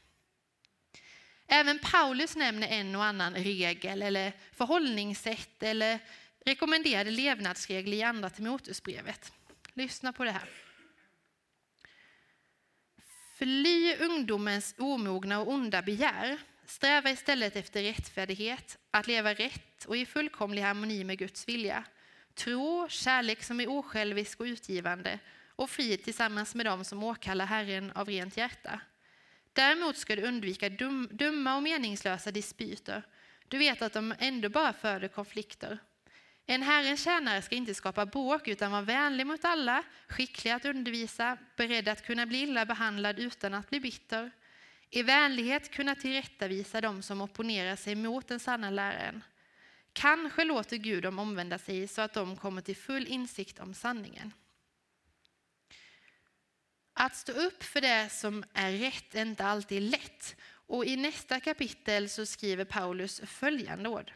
Även 1.53 1.79
Paulus 1.79 2.37
nämner 2.37 2.69
en 2.69 2.97
och 2.97 3.05
annan 3.05 3.35
regel 3.35 4.03
eller 4.03 4.33
förhållningssätt 4.53 5.63
eller 5.63 5.99
rekommenderade 6.45 7.11
levnadsregler 7.11 7.97
i 7.97 8.03
Andra 8.03 8.31
Timoteusbrevet. 8.31 9.33
Lyssna 9.75 10.13
på 10.13 10.25
det 10.25 10.31
här. 10.31 10.49
Fly 13.39 13.97
ungdomens 13.97 14.75
omogna 14.79 15.41
och 15.41 15.49
onda 15.49 15.83
begär. 15.83 16.39
Sträva 16.67 17.11
istället 17.11 17.57
efter 17.57 17.83
rättfärdighet, 17.83 18.79
att 18.91 19.07
leva 19.07 19.35
rätt 19.35 19.85
och 19.85 19.97
i 19.97 20.07
fullkomlig 20.07 20.63
harmoni 20.63 21.05
med 21.05 21.19
Guds 21.19 21.49
vilja. 21.49 21.85
Tro, 22.35 22.89
kärlek 22.89 23.43
som 23.43 23.61
är 23.61 23.71
osjälvisk 23.71 24.41
och 24.41 24.45
utgivande 24.45 25.19
och 25.47 25.71
frid 25.71 26.05
tillsammans 26.05 26.55
med 26.55 26.67
dem 26.67 26.85
som 26.85 27.03
åkallar 27.03 27.47
Herren 27.47 27.91
av 27.91 28.09
rent 28.09 28.37
hjärta. 28.37 28.81
Däremot 29.53 29.97
ska 29.97 30.17
du 30.17 30.23
undvika 30.23 30.69
dum, 30.69 31.09
dumma 31.13 31.57
och 31.57 31.63
meningslösa 31.63 32.31
dispyter. 32.31 33.03
Du 33.49 33.59
vet 33.59 33.83
att 33.83 33.93
de 33.93 34.15
ändå 34.19 34.49
bara 34.49 34.73
föder 34.73 35.09
konflikter. 35.09 35.79
En 36.47 36.63
Herrens 36.63 37.05
tjänare 37.05 37.43
ska 37.43 37.55
inte 37.57 37.75
skapa 37.75 38.07
bråk 38.07 38.49
utan 38.49 38.73
vara 38.73 38.83
vänlig 38.83 39.27
mot 39.27 39.45
alla, 39.45 39.83
skicklig 40.09 40.51
att 40.51 40.65
undervisa, 40.65 41.39
beredd 41.57 41.89
att 41.89 42.07
kunna 42.07 42.27
bli 42.27 42.41
illa 42.41 42.67
behandlad 42.67 43.19
utan 43.19 43.55
att 43.55 43.71
bli 43.71 43.81
bitter. 43.81 44.31
I 44.91 45.03
vänlighet 45.03 45.71
kunna 45.71 45.95
tillrättavisa 45.95 46.81
dem 46.81 47.03
som 47.03 47.21
opponerar 47.21 47.77
sig 47.77 47.95
mot 47.95 48.29
den 48.29 48.41
sanna 48.41 48.71
läraren. 48.71 49.25
Kanske 49.93 50.45
låter 50.45 50.77
Gud 50.77 51.03
dem 51.03 51.19
omvända 51.19 51.59
sig 51.59 51.89
så 51.89 52.01
att 52.03 52.15
de 52.15 52.37
kommer 52.37 52.63
till 52.63 52.77
full 52.77 53.07
insikt 53.07 53.61
om 53.61 53.75
sanningen. 53.75 54.33
Att 57.03 57.17
stå 57.17 57.33
upp 57.33 57.63
för 57.63 57.81
det 57.81 58.09
som 58.13 58.45
är 58.55 58.73
rätt 58.73 59.15
är 59.15 59.23
inte 59.23 59.45
alltid 59.45 59.83
lätt. 59.83 60.37
Och 60.67 60.85
I 60.85 60.97
nästa 60.97 61.41
kapitel 61.41 62.09
så 62.09 62.27
skriver 62.27 62.65
Paulus 62.65 63.21
följande 63.25 63.89
ord. 63.89 64.13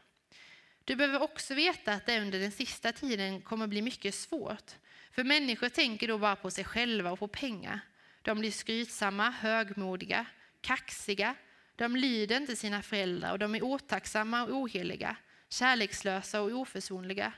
Du 0.84 0.96
behöver 0.96 1.22
också 1.22 1.54
veta 1.54 1.92
att 1.92 2.06
det 2.06 2.20
under 2.20 2.38
den 2.38 2.52
sista 2.52 2.92
tiden 2.92 3.40
kommer 3.40 3.66
bli 3.66 3.82
mycket 3.82 4.14
svårt. 4.14 4.72
För 5.10 5.24
människor 5.24 5.68
tänker 5.68 6.08
då 6.08 6.18
bara 6.18 6.36
på 6.36 6.50
sig 6.50 6.64
själva 6.64 7.10
och 7.10 7.18
på 7.18 7.28
pengar. 7.28 7.80
De 8.22 8.38
blir 8.38 8.50
skrytsamma, 8.50 9.30
högmodiga, 9.30 10.26
kaxiga. 10.60 11.34
De 11.76 11.96
lyder 11.96 12.36
inte 12.36 12.56
sina 12.56 12.82
föräldrar 12.82 13.32
och 13.32 13.38
de 13.38 13.54
är 13.54 13.64
otacksamma 13.64 14.44
och 14.44 14.56
oheliga, 14.56 15.16
kärlekslösa 15.48 16.40
och 16.40 16.50
oförsonliga. 16.50 17.32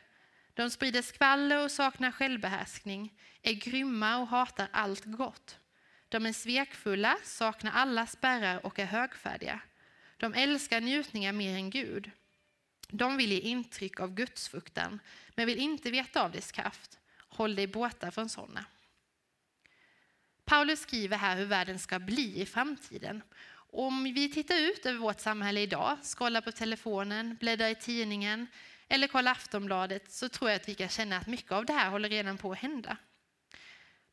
De 0.57 0.71
sprider 0.71 1.03
skvaller 1.03 1.65
och 1.65 1.71
saknar 1.71 2.11
självbehärskning, 2.11 3.15
är 3.43 3.53
grymma 3.53 4.19
och 4.19 4.29
hatar 4.29 4.69
allt 4.73 5.05
gott. 5.05 5.59
De 6.09 6.27
är 6.27 6.33
svekfulla, 6.33 7.17
saknar 7.25 7.73
alla 7.73 8.07
spärrar 8.07 8.67
och 8.67 8.79
är 8.79 8.85
högfärdiga. 8.85 9.61
De 10.17 10.35
älskar 10.35 10.81
njutningar 10.81 11.33
mer 11.33 11.55
än 11.55 11.71
Gud. 11.71 12.11
De 12.89 13.17
vill 13.17 13.33
ge 13.33 13.39
intryck 13.39 14.01
av 14.01 14.15
gudsfruktan, 14.15 15.01
men 15.35 15.47
vill 15.47 15.59
inte 15.59 15.91
veta 15.91 16.23
av 16.23 16.33
dess 16.33 16.53
kraft. 16.53 16.99
Håll 17.29 17.55
dig 17.55 17.67
borta 17.67 18.11
från 18.11 18.29
sådana. 18.29 18.65
Paulus 20.45 20.81
skriver 20.81 21.17
här 21.17 21.37
hur 21.37 21.47
världen 21.47 21.79
ska 21.79 21.99
bli 21.99 22.41
i 22.41 22.47
framtiden. 22.47 23.23
Om 23.73 24.05
vi 24.05 24.33
tittar 24.33 24.57
ut 24.57 24.87
över 24.87 24.99
vårt 24.99 25.21
samhälle 25.21 25.61
idag, 25.61 25.99
scrollar 26.03 26.41
på 26.41 26.53
telefonen, 26.53 27.37
bläddrar 27.41 27.69
i 27.69 27.75
tidningen 27.75 28.47
eller 28.89 29.07
kolla 29.07 29.31
Aftonbladet 29.31 30.13
så 30.13 30.29
tror 30.29 30.51
jag 30.51 30.57
att 30.57 30.69
vi 30.69 30.75
kan 30.75 30.89
känna 30.89 31.17
att 31.17 31.27
mycket 31.27 31.53
av 31.53 31.67
det 31.67 31.73
här 31.73 31.91
håller 31.91 32.09
redan 32.09 32.39
på 32.39 32.53
att 32.53 32.59
hända. 32.59 32.97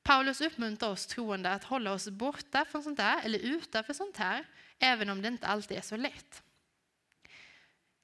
Paulus 0.03 0.41
uppmuntrar 0.41 0.89
oss 0.89 1.07
troende 1.07 1.51
att 1.51 1.63
hålla 1.63 1.93
oss 1.93 2.07
borta 2.09 2.65
från 2.65 2.83
sånt 2.83 2.99
här 2.99 3.21
eller 3.25 3.39
utanför 3.39 3.93
sånt 3.93 4.17
här, 4.17 4.45
även 4.79 5.09
om 5.09 5.21
det 5.21 5.27
inte 5.27 5.47
alltid 5.47 5.77
är 5.77 5.81
så 5.81 5.97
lätt. 5.97 6.43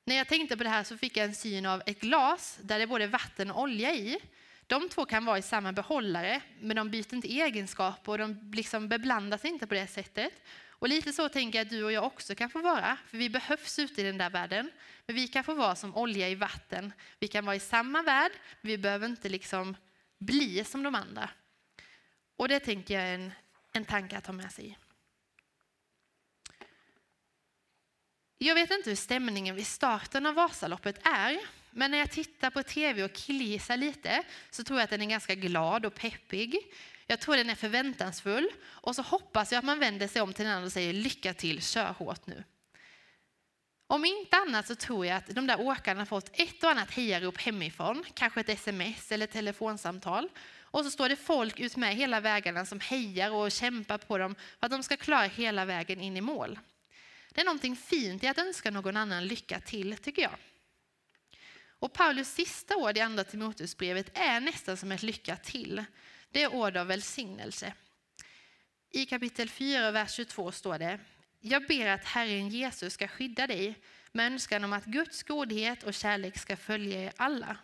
När 0.06 0.16
jag 0.16 0.28
tänkte 0.28 0.58
på 0.58 0.64
det 0.64 0.70
här 0.70 0.84
så 0.84 0.98
fick 0.98 1.18
jag 1.18 1.26
en 1.26 1.36
syn 1.36 1.66
av 1.66 1.82
ett 1.86 2.00
glas 2.00 2.60
där 2.62 2.78
det 2.78 2.84
är 2.84 2.88
både 2.88 3.08
vatten 3.08 3.52
och 3.52 3.62
olja 3.62 3.96
i. 3.96 4.20
De 4.68 4.90
två 4.90 5.06
kan 5.06 5.26
vara 5.26 5.38
i 5.38 5.42
samma 5.42 5.74
behållare, 5.74 6.42
men 6.62 6.76
de 6.76 6.90
byter 6.90 7.14
inte 7.14 7.34
egenskaper 7.34 8.12
och 8.12 8.18
de 8.18 8.52
liksom 8.54 8.90
beblandas 8.90 9.46
inte 9.46 9.68
på 9.68 9.74
det 9.74 9.88
sättet. 9.88 10.34
Och 10.80 10.90
lite 10.90 11.14
så 11.14 11.30
tänker 11.30 11.60
jag 11.60 11.66
att 11.66 11.70
du 11.70 11.84
och 11.84 11.92
jag 11.92 12.04
också 12.04 12.36
kan 12.36 12.50
få 12.50 12.62
vara, 12.62 12.98
för 13.08 13.18
vi 13.18 13.30
behövs 13.30 13.80
ute 13.80 14.02
i 14.02 14.04
den 14.04 14.18
där 14.18 14.30
världen. 14.30 14.72
Men 15.06 15.16
vi 15.16 15.28
kan 15.28 15.44
få 15.44 15.54
vara 15.54 15.76
som 15.76 15.96
olja 15.96 16.30
i 16.30 16.36
vatten. 16.36 16.94
Vi 17.20 17.28
kan 17.28 17.46
vara 17.46 17.56
i 17.56 17.60
samma 17.60 18.02
värld, 18.02 18.32
men 18.62 18.72
vi 18.72 18.78
behöver 18.78 19.08
inte 19.08 19.30
liksom 19.30 19.76
bli 20.18 20.64
som 20.64 20.84
de 20.84 20.96
andra. 20.96 21.30
Och 22.36 22.48
det 22.48 22.60
tänker 22.60 22.94
jag 22.94 23.04
är 23.04 23.16
en, 23.16 23.32
en 23.74 23.86
tanke 23.86 24.18
att 24.18 24.28
ha 24.28 24.34
med 24.34 24.52
sig. 24.52 24.78
Jag 28.38 28.56
vet 28.56 28.72
inte 28.72 28.90
hur 28.90 28.96
stämningen 28.96 29.56
vid 29.56 29.68
starten 29.68 30.26
av 30.26 30.36
Vasaloppet 30.36 31.08
är, 31.08 31.40
men 31.80 31.92
när 31.92 31.98
jag 31.98 32.12
tittar 32.12 32.50
på 32.50 32.64
tv 32.64 33.04
och 33.04 33.14
killgissar 33.14 33.78
lite 33.78 34.24
så 34.50 34.64
tror 34.64 34.80
jag 34.80 34.84
att 34.84 34.90
den 34.90 35.02
är 35.02 35.06
ganska 35.06 35.36
glad 35.36 35.86
och 35.86 35.96
peppig. 35.96 36.58
Jag 37.08 37.20
tror 37.20 37.36
den 37.36 37.50
är 37.50 37.56
förväntansfull 37.56 38.50
och 38.66 38.96
så 38.96 39.02
hoppas 39.02 39.52
jag 39.52 39.60
att 39.60 39.66
man 39.66 39.80
vänder 39.80 40.08
sig 40.08 40.22
om 40.22 40.34
till 40.34 40.46
den 40.46 40.54
andra 40.54 40.66
och 40.66 40.72
säger 40.72 40.94
lycka 40.94 41.34
till, 41.34 41.62
kör 41.62 41.94
hårt 41.94 42.28
nu. 42.28 42.44
Om 43.88 44.06
inte 44.06 44.38
annat 44.38 44.68
så 44.68 44.76
tror 44.76 45.06
jag 45.06 45.18
att 45.18 45.28
de 45.28 45.48
där 45.48 45.62
åkarna 45.62 46.06
fått 46.06 46.30
ett 46.34 46.64
och 46.64 46.70
annat 46.70 46.92
hejarop 46.92 47.38
hemifrån, 47.38 48.06
kanske 48.14 48.40
ett 48.40 48.50
sms 48.50 49.12
eller 49.12 49.24
ett 49.24 49.32
telefonsamtal. 49.32 50.30
Och 50.62 50.84
så 50.84 50.92
står 50.92 51.10
det 51.10 51.16
folk 51.16 51.60
ut 51.60 51.78
med 51.78 51.96
hela 51.96 52.20
vägarna 52.20 52.66
som 52.66 52.80
hejar 52.80 53.32
och 53.32 53.52
kämpar 53.52 53.98
på 53.98 54.18
dem 54.18 54.36
för 54.60 54.66
att 54.66 54.72
de 54.72 54.84
ska 54.84 54.98
klara 54.98 55.28
hela 55.28 55.66
vägen 55.66 56.02
in 56.02 56.18
i 56.18 56.22
mål. 56.22 56.60
Det 57.30 57.42
är 57.42 57.46
någonting 57.46 57.76
fint 57.76 58.24
i 58.24 58.28
att 58.28 58.38
önska 58.38 58.72
någon 58.72 58.98
annan 58.98 59.28
lycka 59.28 59.60
till, 59.60 59.98
tycker 59.98 60.22
jag. 60.22 60.36
Och 61.80 61.94
Paulus 61.94 62.34
sista 62.34 62.76
ord 62.76 62.98
i 62.98 63.02
andra 63.02 63.24
Timoteusbrevet 63.24 64.18
är 64.18 64.40
nästan 64.40 64.78
som 64.78 64.92
ett 64.92 65.04
lycka 65.04 65.36
till. 65.36 65.84
Det 66.30 66.44
är 66.44 66.54
ord 66.54 66.78
av 66.78 66.88
välsignelse. 66.88 67.74
I 68.92 69.06
kapitel 69.06 69.50
4, 69.50 69.92
vers 69.92 70.14
22 70.14 70.52
står 70.52 70.78
det 70.78 71.00
Jag 71.40 71.68
ber 71.68 71.88
att 71.88 72.06
Herren 72.06 72.50
Jesus 72.50 72.94
ska 72.94 73.08
skydda 73.08 73.48
dig 73.48 73.76
med 74.12 74.26
önskan 74.26 74.64
om 74.64 74.74
att 74.74 74.86
Guds 74.86 75.24
godhet 75.24 75.84
och 75.84 75.94
kärlek 75.94 76.38
ska 76.38 76.58
följa 76.58 77.04
er 77.04 77.14
alla. 77.18 77.58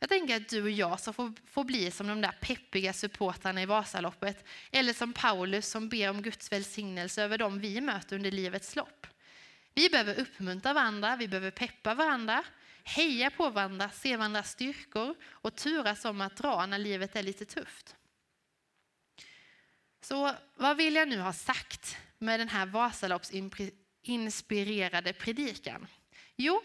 Jag 0.00 0.08
tänker 0.08 0.36
att 0.36 0.48
du 0.48 0.62
och 0.62 0.70
jag 0.70 1.00
som 1.00 1.14
får, 1.14 1.32
får 1.50 1.64
bli 1.64 1.90
som 1.90 2.06
de 2.06 2.20
där 2.20 2.38
peppiga 2.40 2.92
supportrarna 2.92 3.62
i 3.62 3.66
Vasaloppet 3.66 4.44
eller 4.70 4.92
som 4.92 5.12
Paulus 5.12 5.66
som 5.66 5.88
ber 5.88 6.10
om 6.10 6.22
Guds 6.22 6.52
välsignelse 6.52 7.22
över 7.22 7.38
dem 7.38 7.58
vi 7.58 7.80
möter 7.80 8.16
under 8.16 8.30
livets 8.30 8.76
lopp. 8.76 9.06
Vi 9.74 9.88
behöver 9.88 10.20
uppmuntra 10.20 10.72
varandra, 10.72 11.16
vi 11.16 11.28
behöver 11.28 11.50
peppa 11.50 11.94
varandra, 11.94 12.44
heja 12.84 13.30
på 13.30 13.50
varandra, 13.50 13.90
se 13.90 14.16
varandras 14.16 14.50
styrkor 14.50 15.14
och 15.24 15.56
turas 15.56 16.04
om 16.04 16.20
att 16.20 16.36
dra 16.36 16.66
när 16.66 16.78
livet 16.78 17.16
är 17.16 17.22
lite 17.22 17.44
tufft. 17.44 17.96
Så 20.00 20.34
vad 20.54 20.76
vill 20.76 20.94
jag 20.94 21.08
nu 21.08 21.18
ha 21.18 21.32
sagt 21.32 21.96
med 22.18 22.40
den 22.40 22.48
här 22.48 22.66
Vasaloppsinspirerade 22.66 25.12
predikan? 25.12 25.86
Jo, 26.36 26.62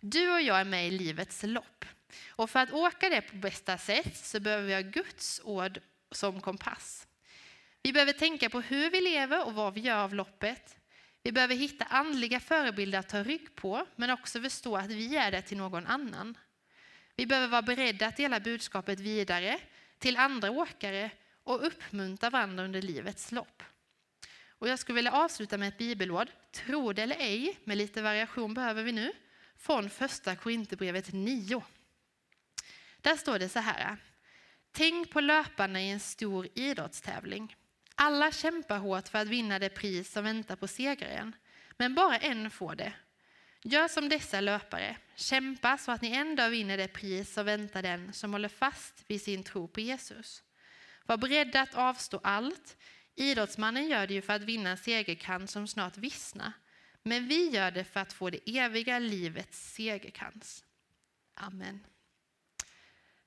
du 0.00 0.32
och 0.32 0.42
jag 0.42 0.60
är 0.60 0.64
med 0.64 0.88
i 0.88 0.90
livets 0.90 1.42
lopp. 1.42 1.84
Och 2.28 2.50
för 2.50 2.60
att 2.60 2.72
åka 2.72 3.08
det 3.08 3.20
på 3.20 3.36
bästa 3.36 3.78
sätt 3.78 4.16
så 4.16 4.40
behöver 4.40 4.66
vi 4.66 4.74
ha 4.74 4.80
Guds 4.80 5.40
ord 5.44 5.80
som 6.10 6.40
kompass. 6.40 7.06
Vi 7.82 7.92
behöver 7.92 8.12
tänka 8.12 8.50
på 8.50 8.60
hur 8.60 8.90
vi 8.90 9.00
lever 9.00 9.46
och 9.46 9.54
vad 9.54 9.74
vi 9.74 9.80
gör 9.80 9.96
av 9.96 10.14
loppet. 10.14 10.76
Vi 11.22 11.32
behöver 11.32 11.54
hitta 11.54 11.84
andliga 11.84 12.40
förebilder 12.40 12.98
att 12.98 13.08
ta 13.08 13.22
rygg 13.22 13.54
på, 13.54 13.86
men 13.96 14.10
också 14.10 14.40
förstå 14.40 14.76
att 14.76 14.90
vi 14.90 15.16
är 15.16 15.30
det 15.30 15.42
till 15.42 15.56
någon 15.56 15.86
annan. 15.86 16.38
Vi 17.16 17.26
behöver 17.26 17.48
vara 17.48 17.62
beredda 17.62 18.06
att 18.06 18.16
dela 18.16 18.40
budskapet 18.40 19.00
vidare 19.00 19.60
till 19.98 20.16
andra 20.16 20.50
åkare 20.50 21.10
och 21.44 21.66
uppmuntra 21.66 22.30
varandra 22.30 22.64
under 22.64 22.82
livets 22.82 23.32
lopp. 23.32 23.62
Och 24.48 24.68
jag 24.68 24.78
skulle 24.78 24.96
vilja 24.96 25.12
avsluta 25.12 25.58
med 25.58 25.68
ett 25.68 25.78
bibelord, 25.78 26.28
tro 26.52 26.92
det 26.92 27.02
eller 27.02 27.16
ej, 27.16 27.58
med 27.64 27.78
lite 27.78 28.02
variation 28.02 28.54
behöver 28.54 28.82
vi 28.82 28.92
nu, 28.92 29.12
från 29.56 29.90
första 29.90 30.36
Korinthierbrevet 30.36 31.12
9. 31.12 31.62
Där 33.00 33.16
står 33.16 33.38
det 33.38 33.48
så 33.48 33.58
här. 33.58 33.96
Tänk 34.72 35.10
på 35.10 35.20
löparna 35.20 35.82
i 35.82 35.90
en 35.90 36.00
stor 36.00 36.48
idrottstävling. 36.54 37.56
Alla 37.94 38.32
kämpar 38.32 38.78
hårt 38.78 39.08
för 39.08 39.18
att 39.18 39.28
vinna 39.28 39.58
det 39.58 39.68
pris 39.68 40.12
som 40.12 40.24
väntar 40.24 40.56
på 40.56 40.68
segraren, 40.68 41.36
men 41.76 41.94
bara 41.94 42.16
en 42.16 42.50
får 42.50 42.74
det. 42.74 42.92
Gör 43.62 43.88
som 43.88 44.08
dessa 44.08 44.40
löpare, 44.40 44.96
kämpa 45.16 45.78
så 45.78 45.92
att 45.92 46.02
ni 46.02 46.10
en 46.12 46.36
dag 46.36 46.50
vinner 46.50 46.76
det 46.76 46.88
pris 46.88 47.32
som 47.32 47.46
väntar 47.46 47.82
den 47.82 48.12
som 48.12 48.32
håller 48.32 48.48
fast 48.48 49.04
vid 49.06 49.22
sin 49.22 49.44
tro 49.44 49.68
på 49.68 49.80
Jesus. 49.80 50.42
Var 51.06 51.16
beredda 51.16 51.60
att 51.60 51.74
avstå 51.74 52.20
allt. 52.22 52.76
Idrottsmannen 53.14 53.88
gör 53.88 54.06
det 54.06 54.14
ju 54.14 54.22
för 54.22 54.32
att 54.32 54.42
vinna 54.42 54.70
en 54.70 54.76
segerkrans 54.76 55.50
som 55.50 55.68
snart 55.68 55.96
vissnar, 55.96 56.52
men 57.02 57.28
vi 57.28 57.50
gör 57.50 57.70
det 57.70 57.84
för 57.84 58.00
att 58.00 58.12
få 58.12 58.30
det 58.30 58.58
eviga 58.58 58.98
livets 58.98 59.74
segerkrans. 59.74 60.64
Amen. 61.34 61.80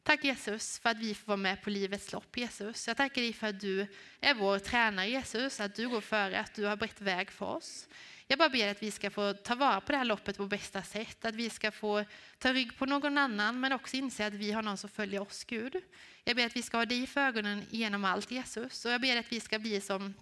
Tack 0.05 0.23
Jesus 0.23 0.79
för 0.79 0.89
att 0.89 0.97
vi 0.97 1.15
får 1.15 1.27
vara 1.27 1.37
med 1.37 1.61
på 1.61 1.69
livets 1.69 2.11
lopp 2.11 2.37
Jesus. 2.37 2.87
Jag 2.87 2.97
tackar 2.97 3.21
dig 3.21 3.33
för 3.33 3.47
att 3.47 3.59
du 3.59 3.87
är 4.19 4.33
vår 4.33 4.59
tränare 4.59 5.09
Jesus, 5.09 5.59
att 5.59 5.75
du 5.75 5.89
går 5.89 6.01
före, 6.01 6.39
att 6.39 6.53
du 6.55 6.65
har 6.65 6.75
brett 6.75 7.01
väg 7.01 7.31
för 7.31 7.45
oss. 7.45 7.87
Jag 8.27 8.39
bara 8.39 8.49
ber 8.49 8.71
att 8.71 8.83
vi 8.83 8.91
ska 8.91 9.09
få 9.09 9.33
ta 9.33 9.55
vara 9.55 9.81
på 9.81 9.91
det 9.91 9.97
här 9.97 10.05
loppet 10.05 10.37
på 10.37 10.45
bästa 10.45 10.83
sätt, 10.83 11.25
att 11.25 11.35
vi 11.35 11.49
ska 11.49 11.71
få 11.71 12.05
ta 12.37 12.53
rygg 12.53 12.77
på 12.77 12.85
någon 12.85 13.17
annan 13.17 13.59
men 13.59 13.71
också 13.71 13.97
inse 13.97 14.25
att 14.25 14.33
vi 14.33 14.51
har 14.51 14.61
någon 14.61 14.77
som 14.77 14.89
följer 14.89 15.21
oss 15.21 15.43
Gud. 15.43 15.75
Jag 16.23 16.35
ber 16.35 16.45
att 16.45 16.55
vi 16.55 16.61
ska 16.61 16.77
ha 16.77 16.85
dig 16.85 17.07
för 17.07 17.21
ögonen 17.21 17.63
genom 17.69 18.05
allt 18.05 18.31
Jesus 18.31 18.85
och 18.85 18.91
jag 18.91 19.01
ber 19.01 19.17
att 19.17 19.31
vi 19.31 19.39
ska 19.39 19.59
bli 19.59 19.81
som 19.81 20.13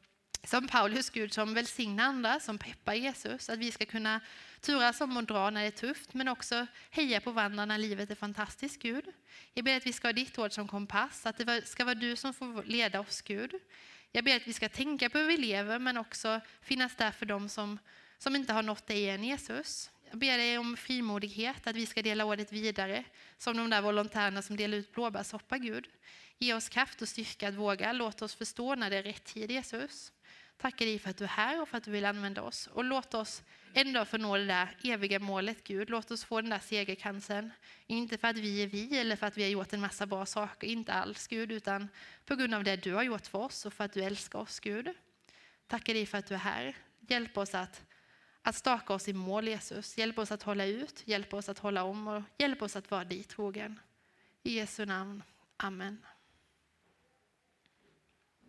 som 0.43 0.67
Paulus 0.67 1.10
Gud 1.10 1.34
som 1.34 1.54
välsignar 1.54 2.06
andra, 2.06 2.39
som 2.39 2.58
peppar 2.58 2.93
Jesus. 2.93 3.50
Att 3.50 3.60
vi 3.60 3.72
ska 3.72 3.86
kunna 3.86 4.22
turas 4.63 5.02
om 5.02 5.17
och 5.17 5.23
dra 5.23 5.49
när 5.49 5.62
det 5.62 5.67
är 5.67 5.71
tufft, 5.71 6.13
men 6.13 6.28
också 6.28 6.67
heja 6.89 7.21
på 7.21 7.32
varandra 7.32 7.65
när 7.65 7.78
livet 7.78 8.12
är 8.12 8.15
fantastiskt, 8.15 8.82
Gud. 8.82 9.06
Jag 9.54 9.65
ber 9.65 9.78
att 9.78 9.86
vi 9.86 9.93
ska 9.93 10.08
ha 10.08 10.13
ditt 10.13 10.39
ord 10.39 10.52
som 10.52 10.67
kompass, 10.67 11.26
att 11.26 11.38
det 11.38 11.67
ska 11.67 11.86
vara 11.86 11.95
du 11.95 12.15
som 12.15 12.34
får 12.34 12.63
leda 12.63 12.99
oss, 12.99 13.21
Gud. 13.21 13.54
Jag 14.12 14.23
ber 14.23 14.36
att 14.36 14.47
vi 14.47 14.54
ska 14.54 14.69
tänka 14.69 15.10
på 15.10 15.17
hur 15.17 15.28
vi 15.28 15.38
lever, 15.38 15.80
men 15.80 15.97
också 15.97 16.41
finnas 16.62 16.95
där 16.95 17.12
för 17.12 17.26
dem 17.26 17.49
som, 17.49 17.80
som 18.17 18.36
inte 18.36 18.54
har 18.54 18.63
nått 18.63 18.88
dig 18.88 19.10
än, 19.10 19.23
Jesus. 19.23 19.91
Jag 20.10 20.19
ber 20.19 20.38
dig 20.38 20.58
om 20.58 20.78
frimodighet, 20.78 21.67
att 21.67 21.76
vi 21.76 21.86
ska 21.86 22.02
dela 22.02 22.26
ordet 22.26 22.52
vidare, 22.52 23.04
som 23.38 23.58
de 23.58 23.69
där 23.69 23.82
volontärerna 23.82 24.41
som 24.41 24.56
delar 24.56 24.78
ut 24.78 24.93
blåbärssoppa, 24.93 25.58
Gud. 25.58 25.88
Ge 26.38 26.54
oss 26.54 26.69
kraft 26.69 27.02
och 27.02 27.10
styrka 27.10 27.47
att 27.47 27.56
våga. 27.56 27.93
Låt 27.93 28.21
oss 28.21 28.36
förstå 28.36 28.76
när 28.76 28.89
det 28.89 28.97
är 28.97 29.04
rätt 29.04 29.26
tid, 29.26 29.52
Jesus. 29.52 30.12
Tackar 30.63 30.86
dig 30.86 30.99
för 30.99 31.10
att 31.10 31.17
du 31.17 31.23
är 31.23 31.28
här 31.28 31.62
och 31.62 31.69
för 31.69 31.78
att 31.78 31.84
du 31.84 31.91
vill 31.91 32.06
använda 32.06 32.41
oss. 32.41 32.67
Och 32.67 32.84
låt 32.84 33.13
oss 33.13 33.43
en 33.73 33.93
dag 33.93 34.08
få 34.08 34.17
nå 34.17 34.38
det 34.38 34.45
där 34.45 34.78
eviga 34.84 35.19
målet, 35.19 35.63
Gud. 35.63 35.89
Låt 35.89 36.12
oss 36.12 36.23
få 36.23 36.41
den 36.41 36.49
där 36.49 36.60
segerkansen. 36.60 37.52
Inte 37.88 38.17
för 38.17 38.28
att 38.28 38.38
vi 38.38 38.63
är 38.63 38.67
vi 38.67 38.97
eller 38.97 39.15
för 39.15 39.28
att 39.28 39.38
vi 39.38 39.43
har 39.43 39.49
gjort 39.49 39.73
en 39.73 39.82
massa 39.82 40.06
bra 40.06 40.26
saker, 40.26 40.67
inte 40.67 40.93
alls 40.93 41.28
Gud, 41.28 41.52
utan 41.52 41.88
på 42.26 42.36
grund 42.36 42.54
av 42.54 42.63
det 42.63 42.76
du 42.76 42.93
har 42.93 43.04
gjort 43.04 43.28
för 43.28 43.39
oss 43.39 43.65
och 43.65 43.73
för 43.73 43.84
att 43.84 43.93
du 43.93 44.04
älskar 44.04 44.39
oss, 44.39 44.60
Gud. 44.60 44.89
Tackar 45.67 45.93
dig 45.93 46.06
för 46.06 46.17
att 46.17 46.28
du 46.28 46.34
är 46.34 46.39
här. 46.39 46.76
Hjälp 46.99 47.38
oss 47.38 47.56
att, 47.56 47.82
att 48.41 48.56
staka 48.56 48.93
oss 48.93 49.08
i 49.08 49.13
mål, 49.13 49.47
Jesus. 49.47 49.97
Hjälp 49.97 50.19
oss 50.19 50.32
att 50.32 50.43
hålla 50.43 50.65
ut, 50.65 51.04
hjälp 51.06 51.34
oss 51.34 51.49
att 51.49 51.60
hålla 51.60 51.84
om 51.84 52.08
och 52.08 52.23
hjälp 52.38 52.62
oss 52.62 52.76
att 52.76 52.91
vara 52.91 53.04
dig 53.04 53.23
trogen. 53.23 53.80
I 54.43 54.56
Jesu 54.56 54.86
namn. 54.86 55.23
Amen. 55.58 56.06